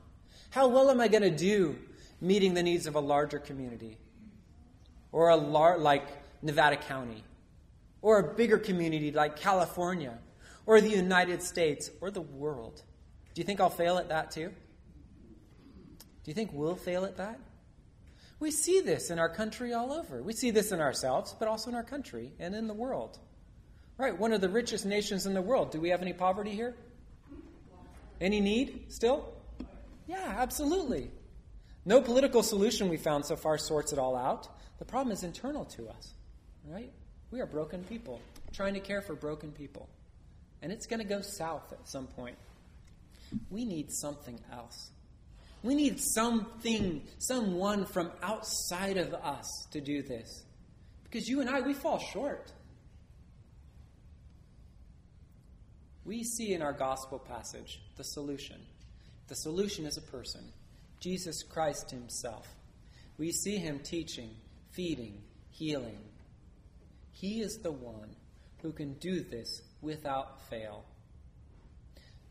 how 0.50 0.68
well 0.68 0.90
am 0.92 1.00
I 1.00 1.08
going 1.08 1.24
to 1.24 1.32
do 1.32 1.78
meeting 2.20 2.54
the 2.54 2.64
needs 2.64 2.86
of 2.86 2.96
a 2.96 3.00
larger 3.00 3.40
community 3.40 3.98
or 5.14 5.30
a 5.30 5.38
lar- 5.38 5.78
like 5.78 6.06
Nevada 6.42 6.76
County 6.76 7.24
or 8.02 8.20
a 8.20 8.36
bigger 8.36 8.58
community 8.58 9.12
like 9.12 9.36
California, 9.38 10.18
or 10.66 10.82
the 10.82 10.90
United 10.90 11.42
States, 11.42 11.90
or 12.02 12.12
the 12.12 12.22
world. 12.22 12.84
Do 13.34 13.42
you 13.42 13.46
think 13.46 13.60
I'll 13.60 13.70
fail 13.70 13.98
at 13.98 14.10
that 14.10 14.32
too? 14.32 14.50
Do 16.00 16.32
you 16.32 16.34
think 16.34 16.52
we'll 16.54 16.76
fail 16.76 17.06
at 17.06 17.18
that? 17.18 17.40
We 18.40 18.52
see 18.52 18.82
this 18.82 19.10
in 19.10 19.18
our 19.18 19.30
country 19.30 19.74
all 19.74 19.92
over. 19.92 20.22
We 20.22 20.34
see 20.34 20.52
this 20.52 20.72
in 20.72 20.80
ourselves, 20.80 21.36
but 21.40 21.48
also 21.48 21.70
in 21.70 21.76
our 21.76 21.84
country 21.84 22.34
and 22.40 22.54
in 22.54 22.68
the 22.68 22.74
world. 22.74 23.18
Right, 23.98 24.18
one 24.18 24.32
of 24.32 24.42
the 24.42 24.50
richest 24.50 24.86
nations 24.86 25.26
in 25.26 25.34
the 25.34 25.42
world. 25.42 25.72
Do 25.72 25.80
we 25.80 25.90
have 25.90 26.02
any 26.04 26.14
poverty 26.14 26.52
here? 26.52 26.76
Any 28.22 28.42
need 28.42 28.86
still? 28.90 29.34
Yeah, 30.08 30.36
absolutely. 30.38 31.10
No 31.86 32.02
political 32.02 32.44
solution 32.44 32.90
we 32.90 32.98
found 32.98 33.26
so 33.26 33.36
far 33.36 33.58
sorts 33.58 33.94
it 33.94 33.98
all 33.98 34.16
out. 34.16 34.48
The 34.78 34.86
problem 34.86 35.12
is 35.14 35.24
internal 35.24 35.66
to 35.66 35.88
us, 35.90 36.14
right? 36.66 36.92
We 37.32 37.42
are 37.42 37.46
broken 37.46 37.84
people 37.84 38.22
trying 38.54 38.74
to 38.74 38.80
care 38.80 39.02
for 39.02 39.16
broken 39.16 39.52
people. 39.52 39.90
And 40.62 40.72
it's 40.72 40.88
going 40.88 41.00
to 41.00 41.06
go 41.06 41.22
south 41.22 41.72
at 41.72 41.88
some 41.88 42.08
point. 42.08 42.38
We 43.50 43.66
need 43.66 43.92
something 43.92 44.40
else. 44.52 44.92
We 45.64 45.76
need 45.76 46.00
something, 46.00 47.04
someone 47.20 47.86
from 47.86 48.12
outside 48.24 48.98
of 48.98 49.14
us 49.14 49.68
to 49.72 49.82
do 49.82 50.02
this. 50.02 50.44
Because 51.04 51.28
you 51.28 51.42
and 51.42 51.50
I, 51.50 51.62
we 51.62 51.74
fall 51.74 52.00
short. 52.00 52.52
We 56.06 56.24
see 56.24 56.54
in 56.54 56.62
our 56.62 56.74
gospel 56.74 57.20
passage 57.20 57.82
the 57.98 58.04
solution. 58.04 58.58
The 59.28 59.36
solution 59.36 59.86
is 59.86 59.98
a 59.98 60.02
person, 60.02 60.42
Jesus 61.02 61.44
Christ 61.44 61.92
Himself. 61.92 62.48
We 63.18 63.32
see 63.32 63.58
Him 63.58 63.80
teaching, 63.80 64.30
feeding, 64.72 65.22
healing, 65.52 66.00
he 67.20 67.42
is 67.42 67.58
the 67.58 67.72
one 67.72 68.16
who 68.62 68.72
can 68.72 68.94
do 68.96 69.22
this 69.22 69.62
without 69.82 70.40
fail. 70.50 70.84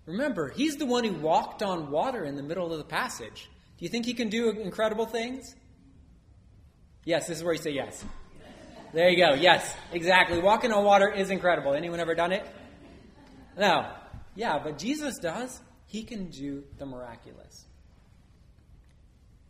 Remember, 0.07 0.49
he's 0.49 0.77
the 0.77 0.87
one 0.87 1.03
who 1.03 1.15
walked 1.15 1.63
on 1.63 1.91
water 1.91 2.25
in 2.25 2.37
the 2.37 2.43
middle 2.43 2.71
of 2.71 2.79
the 2.79 2.85
passage. 2.85 3.51
Do 3.79 3.85
you 3.85 3.89
think 3.89 4.07
he 4.07 4.15
can 4.15 4.29
do 4.29 4.51
incredible 4.51 5.07
things? 5.07 5.55
Yes, 7.05 7.27
this 7.27 7.39
is 7.39 7.45
where 7.45 7.55
you 7.55 7.61
say 7.61 7.73
yes. 7.73 8.05
There 8.93 9.11
you 9.11 9.17
go. 9.17 9.35
Yes, 9.35 9.75
exactly. 9.93 10.41
Walking 10.41 10.73
on 10.73 10.85
water 10.85 11.11
is 11.11 11.31
incredible. 11.31 11.75
Anyone 11.75 11.99
ever 11.99 12.15
done 12.15 12.33
it? 12.33 12.47
No. 13.59 13.91
Yeah, 14.37 14.61
but 14.63 14.79
Jesus 14.79 15.19
does. 15.19 15.61
He 15.87 16.05
can 16.05 16.31
do 16.31 16.63
the 16.79 16.87
miraculous. 16.87 17.65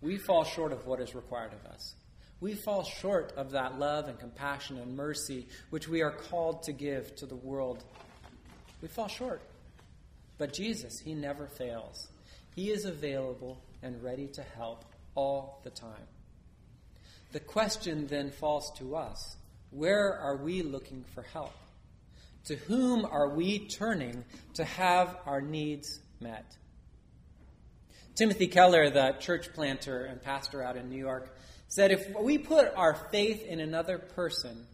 We 0.01 0.17
fall 0.17 0.45
short 0.45 0.73
of 0.73 0.87
what 0.87 1.01
is 1.01 1.15
required 1.15 1.53
of 1.53 1.71
us. 1.71 1.95
We 2.47 2.55
fall 2.55 2.85
short 2.85 3.33
of 3.37 3.51
that 3.51 3.77
love 3.81 4.07
and 4.07 4.21
compassion 4.21 4.79
and 4.79 4.97
mercy 4.97 5.49
which 5.71 5.89
we 5.89 6.03
are 6.03 6.13
called 6.13 6.63
to 6.63 6.73
give 6.73 7.17
to 7.17 7.27
the 7.27 7.35
world. 7.35 7.83
We 8.81 8.87
fall 8.87 9.09
short. 9.09 9.43
But 10.39 10.53
Jesus, 10.53 11.01
He 11.01 11.13
never 11.13 11.49
fails. 11.49 12.07
He 12.55 12.71
is 12.71 12.85
available 12.85 13.61
and 13.83 14.01
ready 14.01 14.29
to 14.29 14.45
help 14.45 14.85
all 15.17 15.61
the 15.65 15.71
time. 15.71 16.07
The 17.33 17.41
question 17.41 18.07
then 18.07 18.31
falls 18.31 18.71
to 18.79 18.95
us 18.95 19.37
where 19.73 20.17
are 20.17 20.37
we 20.37 20.63
looking 20.63 21.05
for 21.17 21.23
help? 21.23 21.57
To 22.45 22.55
whom 22.55 23.05
are 23.07 23.31
we 23.31 23.67
turning 23.67 24.25
to 24.55 24.65
have 24.65 25.17
our 25.27 25.41
needs 25.41 25.99
met? 26.21 26.57
Timothy 28.15 28.47
Keller, 28.47 28.89
the 28.89 29.17
church 29.19 29.53
planter 29.53 30.05
and 30.05 30.23
pastor 30.23 30.63
out 30.63 30.77
in 30.77 30.89
New 30.89 30.97
York, 30.97 31.37
said 31.69 31.91
if 31.91 32.09
we 32.21 32.39
put 32.39 32.73
our 32.77 32.95
faith 32.95 33.45
in 33.45 33.61
another 33.61 33.99
person, 33.99 34.67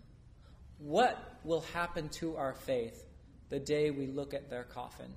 what 0.79 1.19
will 1.45 1.63
happen 1.73 2.09
to 2.11 2.37
our 2.37 2.55
faith 2.55 3.05
the 3.51 3.59
day 3.59 3.91
we 3.91 4.07
look 4.07 4.35
at 4.35 4.51
their 4.51 4.65
coffin? 4.65 5.13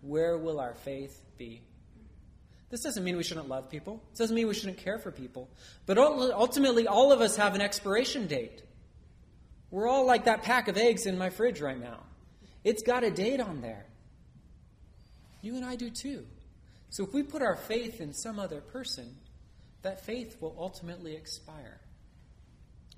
Where 0.00 0.36
will 0.36 0.58
our 0.58 0.74
faith 0.74 1.20
be? 1.38 1.62
This 2.70 2.80
doesn't 2.80 3.04
mean 3.04 3.16
we 3.16 3.22
shouldn't 3.22 3.48
love 3.48 3.68
people. 3.68 4.02
This 4.10 4.20
doesn't 4.20 4.34
mean 4.34 4.48
we 4.48 4.54
shouldn't 4.54 4.78
care 4.78 4.98
for 4.98 5.10
people. 5.10 5.48
But 5.84 5.98
ultimately, 5.98 6.86
all 6.86 7.12
of 7.12 7.20
us 7.20 7.36
have 7.36 7.54
an 7.54 7.60
expiration 7.60 8.26
date. 8.26 8.62
We're 9.70 9.86
all 9.86 10.06
like 10.06 10.24
that 10.24 10.42
pack 10.42 10.68
of 10.68 10.76
eggs 10.76 11.06
in 11.06 11.18
my 11.18 11.30
fridge 11.30 11.60
right 11.60 11.78
now. 11.78 12.00
It's 12.64 12.82
got 12.82 13.04
a 13.04 13.10
date 13.10 13.40
on 13.40 13.60
there. 13.60 13.84
You 15.42 15.56
and 15.56 15.64
I 15.64 15.76
do 15.76 15.90
too. 15.90 16.24
So 16.90 17.04
if 17.04 17.12
we 17.12 17.22
put 17.22 17.42
our 17.42 17.56
faith 17.56 18.00
in 18.00 18.12
some 18.12 18.38
other 18.38 18.60
person, 18.60 19.16
that 19.82 20.04
faith 20.04 20.36
will 20.40 20.54
ultimately 20.58 21.14
expire. 21.14 21.80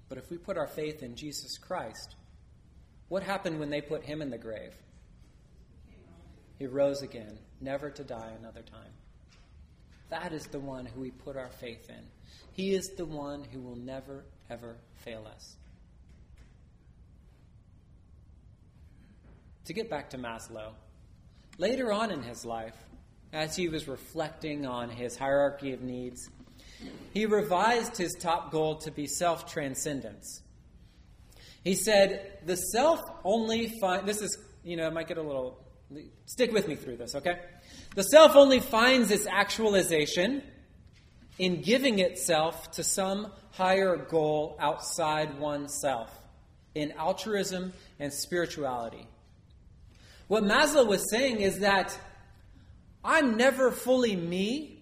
But 0.08 0.18
if 0.18 0.30
we 0.30 0.36
put 0.36 0.58
our 0.58 0.66
faith 0.66 1.02
in 1.02 1.16
Jesus 1.16 1.58
Christ, 1.58 2.14
what 3.08 3.22
happened 3.22 3.58
when 3.58 3.70
they 3.70 3.80
put 3.80 4.04
him 4.04 4.22
in 4.22 4.30
the 4.30 4.38
grave? 4.38 4.74
He 6.58 6.66
rose 6.66 7.02
again, 7.02 7.38
never 7.60 7.90
to 7.90 8.04
die 8.04 8.32
another 8.38 8.62
time. 8.62 8.92
That 10.10 10.32
is 10.32 10.46
the 10.46 10.60
one 10.60 10.86
who 10.86 11.00
we 11.00 11.10
put 11.10 11.36
our 11.36 11.50
faith 11.50 11.88
in. 11.88 12.04
He 12.52 12.74
is 12.74 12.90
the 12.96 13.06
one 13.06 13.44
who 13.44 13.60
will 13.60 13.76
never, 13.76 14.24
ever 14.48 14.76
fail 15.02 15.26
us. 15.26 15.56
to 19.64 19.72
get 19.72 19.88
back 19.88 20.10
to 20.10 20.18
Maslow, 20.18 20.72
later 21.58 21.92
on 21.92 22.10
in 22.10 22.22
his 22.22 22.44
life, 22.44 22.76
as 23.32 23.56
he 23.56 23.68
was 23.68 23.88
reflecting 23.88 24.66
on 24.66 24.90
his 24.90 25.16
hierarchy 25.16 25.72
of 25.72 25.80
needs, 25.80 26.28
he 27.12 27.26
revised 27.26 27.96
his 27.96 28.14
top 28.20 28.50
goal 28.50 28.76
to 28.78 28.90
be 28.90 29.06
self 29.06 29.50
transcendence. 29.50 30.42
He 31.62 31.74
said, 31.74 32.38
The 32.44 32.56
self 32.56 33.00
only 33.24 33.68
find 33.80 34.06
this 34.06 34.20
is, 34.20 34.36
you 34.62 34.76
know, 34.76 34.86
I 34.86 34.90
might 34.90 35.08
get 35.08 35.18
a 35.18 35.22
little 35.22 35.58
stick 36.26 36.52
with 36.52 36.68
me 36.68 36.74
through 36.74 36.96
this, 36.96 37.14
okay? 37.14 37.38
The 37.94 38.02
self 38.02 38.36
only 38.36 38.60
finds 38.60 39.10
its 39.10 39.26
actualization 39.26 40.42
in 41.38 41.62
giving 41.62 41.98
itself 41.98 42.70
to 42.72 42.84
some 42.84 43.32
higher 43.52 43.96
goal 43.96 44.56
outside 44.60 45.38
oneself, 45.38 46.10
in 46.74 46.92
altruism 46.92 47.72
and 47.98 48.12
spirituality. 48.12 49.06
What 50.26 50.42
Maslow 50.42 50.86
was 50.86 51.08
saying 51.10 51.40
is 51.40 51.60
that 51.60 51.98
I'm 53.04 53.36
never 53.36 53.70
fully 53.70 54.16
me, 54.16 54.73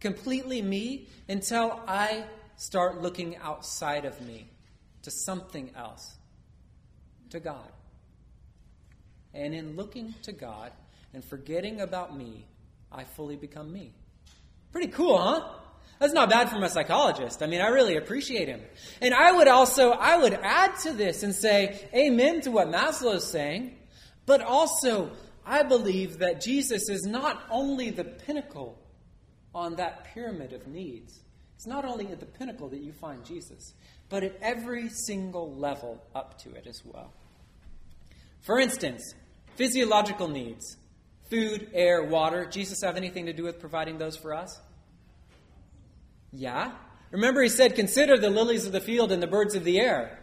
completely 0.00 0.62
me, 0.62 1.08
until 1.28 1.80
I 1.86 2.24
start 2.56 3.02
looking 3.02 3.36
outside 3.36 4.04
of 4.04 4.20
me 4.26 4.48
to 5.02 5.10
something 5.10 5.70
else, 5.76 6.16
to 7.30 7.40
God. 7.40 7.70
And 9.34 9.54
in 9.54 9.76
looking 9.76 10.14
to 10.22 10.32
God 10.32 10.72
and 11.14 11.24
forgetting 11.24 11.80
about 11.80 12.16
me, 12.16 12.46
I 12.90 13.04
fully 13.04 13.36
become 13.36 13.72
me. 13.72 13.92
Pretty 14.72 14.88
cool, 14.88 15.18
huh? 15.18 15.46
That's 15.98 16.12
not 16.12 16.30
bad 16.30 16.48
from 16.48 16.62
a 16.62 16.68
psychologist. 16.68 17.42
I 17.42 17.46
mean, 17.46 17.60
I 17.60 17.68
really 17.68 17.96
appreciate 17.96 18.48
him. 18.48 18.60
And 19.00 19.12
I 19.12 19.32
would 19.32 19.48
also, 19.48 19.90
I 19.90 20.16
would 20.16 20.32
add 20.32 20.76
to 20.80 20.92
this 20.92 21.22
and 21.22 21.34
say, 21.34 21.88
amen 21.92 22.40
to 22.42 22.50
what 22.50 22.68
Maslow 22.68 23.16
is 23.16 23.24
saying, 23.24 23.76
but 24.24 24.40
also, 24.40 25.10
I 25.44 25.62
believe 25.62 26.18
that 26.18 26.40
Jesus 26.40 26.88
is 26.88 27.04
not 27.06 27.42
only 27.50 27.90
the 27.90 28.04
pinnacle 28.04 28.78
on 29.54 29.76
that 29.76 30.04
pyramid 30.04 30.52
of 30.52 30.66
needs. 30.66 31.20
It's 31.56 31.66
not 31.66 31.84
only 31.84 32.06
at 32.08 32.20
the 32.20 32.26
pinnacle 32.26 32.68
that 32.68 32.80
you 32.80 32.92
find 32.92 33.24
Jesus, 33.24 33.74
but 34.08 34.22
at 34.22 34.38
every 34.40 34.88
single 34.88 35.54
level 35.54 36.02
up 36.14 36.38
to 36.42 36.54
it 36.54 36.66
as 36.66 36.82
well. 36.84 37.12
For 38.42 38.58
instance, 38.58 39.14
physiological 39.56 40.28
needs 40.28 40.76
food, 41.28 41.70
air, 41.74 42.02
water. 42.02 42.46
Jesus 42.46 42.80
have 42.82 42.96
anything 42.96 43.26
to 43.26 43.32
do 43.32 43.42
with 43.42 43.60
providing 43.60 43.98
those 43.98 44.16
for 44.16 44.32
us? 44.32 44.60
Yeah. 46.32 46.72
Remember, 47.10 47.42
he 47.42 47.48
said, 47.48 47.74
Consider 47.74 48.16
the 48.16 48.30
lilies 48.30 48.66
of 48.66 48.72
the 48.72 48.80
field 48.80 49.12
and 49.12 49.22
the 49.22 49.26
birds 49.26 49.54
of 49.54 49.64
the 49.64 49.80
air. 49.80 50.18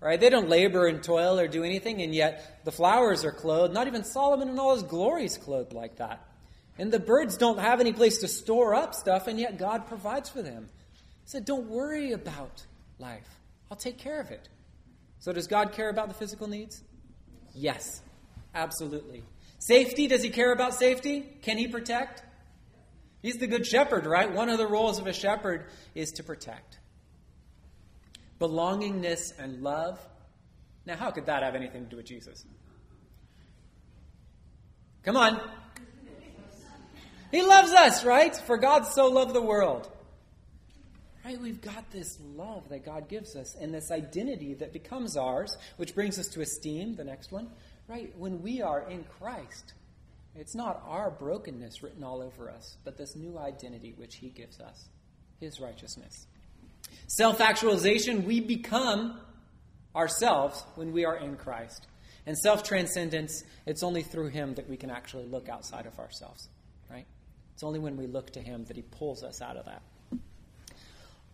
Right? 0.00 0.18
They 0.18 0.30
don't 0.30 0.48
labor 0.48 0.86
and 0.86 1.02
toil 1.02 1.38
or 1.38 1.46
do 1.46 1.62
anything, 1.62 2.00
and 2.00 2.14
yet 2.14 2.64
the 2.64 2.72
flowers 2.72 3.24
are 3.24 3.32
clothed. 3.32 3.74
Not 3.74 3.86
even 3.86 4.02
Solomon 4.02 4.48
in 4.48 4.58
all 4.58 4.74
his 4.74 4.82
glory 4.82 5.26
is 5.26 5.36
clothed 5.36 5.74
like 5.74 5.96
that. 5.96 6.26
And 6.80 6.90
the 6.90 6.98
birds 6.98 7.36
don't 7.36 7.58
have 7.58 7.78
any 7.78 7.92
place 7.92 8.16
to 8.20 8.28
store 8.28 8.74
up 8.74 8.94
stuff, 8.94 9.26
and 9.26 9.38
yet 9.38 9.58
God 9.58 9.86
provides 9.86 10.30
for 10.30 10.40
them. 10.40 10.70
He 10.94 11.28
said, 11.28 11.44
Don't 11.44 11.68
worry 11.68 12.12
about 12.12 12.64
life. 12.98 13.28
I'll 13.70 13.76
take 13.76 13.98
care 13.98 14.18
of 14.18 14.30
it. 14.30 14.48
So, 15.18 15.30
does 15.30 15.46
God 15.46 15.72
care 15.72 15.90
about 15.90 16.08
the 16.08 16.14
physical 16.14 16.48
needs? 16.48 16.82
Yes, 17.54 18.00
absolutely. 18.54 19.24
Safety, 19.58 20.06
does 20.06 20.22
he 20.22 20.30
care 20.30 20.52
about 20.52 20.72
safety? 20.72 21.20
Can 21.42 21.58
he 21.58 21.68
protect? 21.68 22.22
He's 23.20 23.36
the 23.36 23.46
good 23.46 23.66
shepherd, 23.66 24.06
right? 24.06 24.32
One 24.32 24.48
of 24.48 24.56
the 24.56 24.66
roles 24.66 24.98
of 24.98 25.06
a 25.06 25.12
shepherd 25.12 25.66
is 25.94 26.12
to 26.12 26.22
protect. 26.22 26.78
Belongingness 28.40 29.38
and 29.38 29.62
love. 29.62 30.00
Now, 30.86 30.96
how 30.96 31.10
could 31.10 31.26
that 31.26 31.42
have 31.42 31.54
anything 31.54 31.84
to 31.84 31.90
do 31.90 31.96
with 31.98 32.06
Jesus? 32.06 32.46
Come 35.02 35.18
on. 35.18 35.38
He 37.30 37.42
loves 37.42 37.72
us, 37.72 38.04
right? 38.04 38.34
For 38.34 38.56
God 38.56 38.86
so 38.86 39.08
loved 39.08 39.34
the 39.34 39.42
world. 39.42 39.90
Right? 41.24 41.40
We've 41.40 41.60
got 41.60 41.90
this 41.90 42.18
love 42.34 42.68
that 42.70 42.84
God 42.84 43.08
gives 43.08 43.36
us 43.36 43.54
and 43.54 43.72
this 43.72 43.90
identity 43.90 44.54
that 44.54 44.72
becomes 44.72 45.16
ours, 45.16 45.56
which 45.76 45.94
brings 45.94 46.18
us 46.18 46.28
to 46.28 46.40
esteem, 46.40 46.96
the 46.96 47.04
next 47.04 47.30
one. 47.30 47.50
Right? 47.88 48.12
When 48.16 48.42
we 48.42 48.62
are 48.62 48.88
in 48.88 49.04
Christ, 49.18 49.74
it's 50.34 50.54
not 50.54 50.82
our 50.86 51.10
brokenness 51.10 51.82
written 51.82 52.04
all 52.04 52.22
over 52.22 52.50
us, 52.50 52.76
but 52.84 52.96
this 52.96 53.16
new 53.16 53.38
identity 53.38 53.94
which 53.96 54.16
He 54.16 54.30
gives 54.30 54.60
us, 54.60 54.88
His 55.40 55.60
righteousness. 55.60 56.26
Self 57.06 57.40
actualization, 57.40 58.24
we 58.24 58.40
become 58.40 59.20
ourselves 59.94 60.64
when 60.76 60.92
we 60.92 61.04
are 61.04 61.16
in 61.16 61.36
Christ. 61.36 61.86
And 62.26 62.38
self 62.38 62.62
transcendence, 62.62 63.42
it's 63.66 63.82
only 63.82 64.02
through 64.02 64.28
Him 64.28 64.54
that 64.54 64.68
we 64.68 64.76
can 64.76 64.90
actually 64.90 65.26
look 65.26 65.48
outside 65.48 65.86
of 65.86 65.98
ourselves? 65.98 66.48
It's 67.60 67.64
only 67.66 67.78
when 67.78 67.98
we 67.98 68.06
look 68.06 68.30
to 68.30 68.40
Him 68.40 68.64
that 68.68 68.76
He 68.76 68.80
pulls 68.80 69.22
us 69.22 69.42
out 69.42 69.58
of 69.58 69.66
that. 69.66 69.82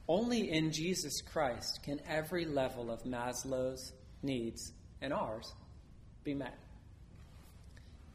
Only 0.08 0.50
in 0.50 0.72
Jesus 0.72 1.20
Christ 1.20 1.84
can 1.84 2.00
every 2.04 2.44
level 2.44 2.90
of 2.90 3.04
Maslow's 3.04 3.92
needs 4.24 4.72
and 5.00 5.12
ours 5.12 5.54
be 6.24 6.34
met. 6.34 6.58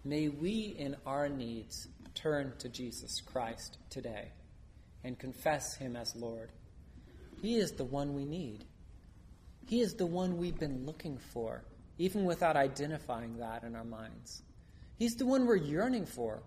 May 0.03 0.27
we, 0.27 0.75
in 0.77 0.97
our 1.05 1.29
needs, 1.29 1.87
turn 2.13 2.51
to 2.59 2.67
Jesus 2.67 3.21
Christ 3.21 3.77
today 3.89 4.33
and 5.05 5.17
confess 5.17 5.77
Him 5.77 5.95
as 5.95 6.13
Lord. 6.13 6.49
He 7.41 7.59
is 7.59 7.71
the 7.71 7.85
one 7.85 8.13
we 8.13 8.25
need. 8.25 8.65
He 9.67 9.79
is 9.79 9.93
the 9.93 10.05
one 10.05 10.35
we've 10.35 10.59
been 10.59 10.85
looking 10.85 11.17
for, 11.31 11.63
even 11.97 12.25
without 12.25 12.57
identifying 12.57 13.37
that 13.37 13.63
in 13.63 13.73
our 13.73 13.85
minds. 13.85 14.41
He's 14.99 15.13
the 15.13 15.25
one 15.25 15.45
we're 15.45 15.55
yearning 15.55 16.05
for. 16.05 16.43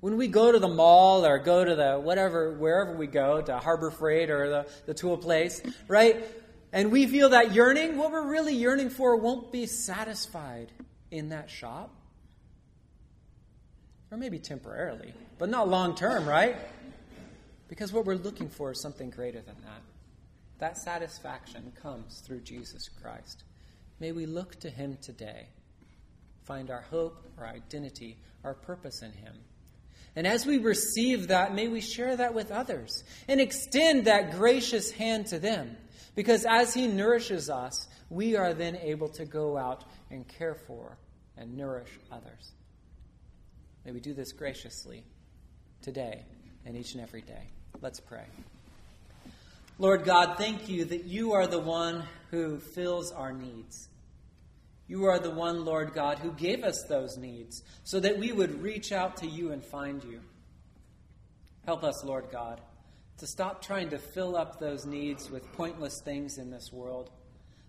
When 0.00 0.16
we 0.16 0.28
go 0.28 0.52
to 0.52 0.58
the 0.58 0.68
mall 0.68 1.26
or 1.26 1.38
go 1.38 1.64
to 1.64 1.74
the 1.74 1.98
whatever, 1.98 2.52
wherever 2.52 2.94
we 2.94 3.08
go, 3.08 3.40
to 3.42 3.58
Harbor 3.58 3.90
Freight 3.90 4.30
or 4.30 4.48
the, 4.48 4.68
the 4.86 4.94
tool 4.94 5.16
place, 5.16 5.60
right? 5.88 6.24
And 6.72 6.92
we 6.92 7.06
feel 7.06 7.30
that 7.30 7.52
yearning, 7.52 7.96
what 7.96 8.12
we're 8.12 8.28
really 8.28 8.54
yearning 8.54 8.90
for 8.90 9.16
won't 9.16 9.50
be 9.50 9.66
satisfied 9.66 10.70
in 11.10 11.30
that 11.30 11.50
shop. 11.50 11.90
Or 14.10 14.18
maybe 14.18 14.38
temporarily, 14.38 15.12
but 15.38 15.48
not 15.48 15.68
long 15.68 15.94
term, 15.94 16.26
right? 16.26 16.56
Because 17.68 17.92
what 17.92 18.06
we're 18.06 18.14
looking 18.14 18.48
for 18.48 18.70
is 18.70 18.80
something 18.80 19.10
greater 19.10 19.40
than 19.40 19.56
that. 19.64 19.82
That 20.58 20.78
satisfaction 20.78 21.72
comes 21.80 22.20
through 22.20 22.40
Jesus 22.40 22.88
Christ. 22.88 23.44
May 24.00 24.12
we 24.12 24.26
look 24.26 24.58
to 24.60 24.70
him 24.70 24.96
today, 25.02 25.48
find 26.44 26.70
our 26.70 26.80
hope, 26.82 27.22
our 27.36 27.46
identity, 27.46 28.16
our 28.44 28.54
purpose 28.54 29.02
in 29.02 29.12
him. 29.12 29.34
And 30.18 30.26
as 30.26 30.44
we 30.44 30.58
receive 30.58 31.28
that, 31.28 31.54
may 31.54 31.68
we 31.68 31.80
share 31.80 32.16
that 32.16 32.34
with 32.34 32.50
others 32.50 33.04
and 33.28 33.40
extend 33.40 34.06
that 34.06 34.32
gracious 34.32 34.90
hand 34.90 35.28
to 35.28 35.38
them. 35.38 35.76
Because 36.16 36.44
as 36.44 36.74
He 36.74 36.88
nourishes 36.88 37.48
us, 37.48 37.86
we 38.10 38.34
are 38.34 38.52
then 38.52 38.74
able 38.74 39.10
to 39.10 39.24
go 39.24 39.56
out 39.56 39.84
and 40.10 40.26
care 40.26 40.56
for 40.56 40.98
and 41.36 41.56
nourish 41.56 42.00
others. 42.10 42.50
May 43.84 43.92
we 43.92 44.00
do 44.00 44.12
this 44.12 44.32
graciously 44.32 45.04
today 45.82 46.24
and 46.66 46.76
each 46.76 46.94
and 46.94 47.00
every 47.00 47.22
day. 47.22 47.50
Let's 47.80 48.00
pray. 48.00 48.24
Lord 49.78 50.04
God, 50.04 50.36
thank 50.36 50.68
you 50.68 50.84
that 50.86 51.04
you 51.04 51.34
are 51.34 51.46
the 51.46 51.60
one 51.60 52.02
who 52.32 52.58
fills 52.58 53.12
our 53.12 53.32
needs. 53.32 53.88
You 54.88 55.04
are 55.04 55.18
the 55.18 55.30
one, 55.30 55.66
Lord 55.66 55.92
God, 55.92 56.18
who 56.18 56.32
gave 56.32 56.64
us 56.64 56.82
those 56.88 57.18
needs 57.18 57.62
so 57.84 58.00
that 58.00 58.18
we 58.18 58.32
would 58.32 58.62
reach 58.62 58.90
out 58.90 59.18
to 59.18 59.26
you 59.26 59.52
and 59.52 59.62
find 59.62 60.02
you. 60.02 60.20
Help 61.66 61.84
us, 61.84 62.02
Lord 62.02 62.30
God, 62.32 62.62
to 63.18 63.26
stop 63.26 63.62
trying 63.62 63.90
to 63.90 63.98
fill 63.98 64.34
up 64.34 64.58
those 64.58 64.86
needs 64.86 65.30
with 65.30 65.52
pointless 65.52 66.00
things 66.02 66.38
in 66.38 66.50
this 66.50 66.72
world, 66.72 67.10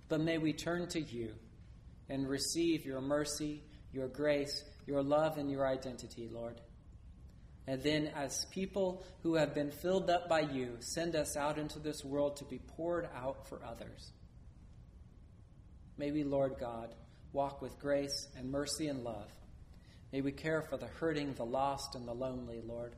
but 0.08 0.21
may 0.21 0.38
we 0.38 0.53
turn 0.53 0.88
to 0.88 1.01
you 1.01 1.34
and 2.08 2.27
receive 2.27 2.86
your 2.86 3.01
mercy, 3.01 3.63
your 3.91 4.08
grace, 4.08 4.63
your 4.88 5.03
love, 5.03 5.38
and 5.38 5.51
your 5.51 5.67
identity, 5.67 6.29
Lord. 6.32 6.62
And 7.67 7.84
then, 7.84 8.08
as 8.15 8.45
people 8.45 9.03
who 9.21 9.36
have 9.36 9.53
been 9.53 9.69
filled 9.69 10.10
up 10.10 10.29
by 10.29 10.39
you, 10.39 10.77
send 10.79 11.15
us 11.15 11.36
out 11.36 11.60
into 11.60 11.77
this 11.77 12.03
world 12.03 12.38
to 12.38 12.45
be 12.45 12.60
poured 12.60 13.10
out 13.15 13.47
for 13.47 13.60
others. 13.63 14.12
May 15.97 16.12
we, 16.12 16.23
Lord 16.23 16.55
God, 16.60 16.95
walk 17.34 17.62
with 17.62 17.80
grace 17.80 18.28
and 18.38 18.50
mercy 18.52 18.88
and 18.88 19.04
love. 19.04 19.30
May 20.12 20.22
we 20.22 20.32
care 20.32 20.62
for 20.62 20.78
the 20.78 20.88
hurting, 20.88 21.34
the 21.34 21.46
lost, 21.46 21.96
and 21.96 22.08
the 22.08 22.13
lonely, 22.13 22.62
Lord. 22.65 22.96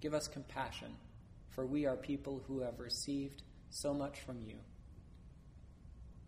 Give 0.00 0.14
us 0.14 0.28
compassion, 0.28 0.94
for 1.50 1.66
we 1.66 1.86
are 1.86 1.96
people 1.96 2.42
who 2.46 2.60
have 2.60 2.80
received 2.80 3.42
so 3.70 3.92
much 3.92 4.20
from 4.20 4.40
you. 4.40 4.56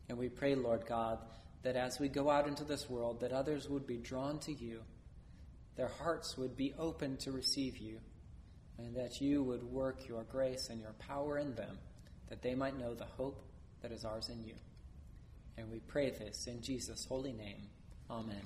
And 0.08 0.18
we 0.18 0.28
pray, 0.28 0.54
Lord 0.54 0.84
God, 0.86 1.18
that 1.62 1.76
as 1.76 1.98
we 1.98 2.08
go 2.08 2.30
out 2.30 2.46
into 2.46 2.64
this 2.64 2.88
world, 2.88 3.20
that 3.20 3.32
others 3.32 3.68
would 3.68 3.86
be 3.86 3.96
drawn 3.96 4.38
to 4.40 4.52
you, 4.52 4.82
their 5.76 5.88
hearts 5.88 6.36
would 6.36 6.56
be 6.56 6.74
open 6.78 7.16
to 7.18 7.32
receive 7.32 7.78
you, 7.78 8.00
and 8.78 8.94
that 8.96 9.20
you 9.20 9.42
would 9.42 9.62
work 9.62 10.08
your 10.08 10.24
grace 10.24 10.68
and 10.70 10.80
your 10.80 10.94
power 10.98 11.38
in 11.38 11.54
them, 11.54 11.78
that 12.28 12.42
they 12.42 12.54
might 12.54 12.78
know 12.78 12.94
the 12.94 13.04
hope 13.04 13.42
that 13.80 13.92
is 13.92 14.04
ours 14.04 14.28
in 14.28 14.44
you. 14.44 14.54
And 15.58 15.70
we 15.72 15.80
pray 15.80 16.10
this 16.10 16.46
in 16.46 16.62
Jesus' 16.62 17.04
holy 17.04 17.32
name. 17.32 17.66
Amen. 18.08 18.42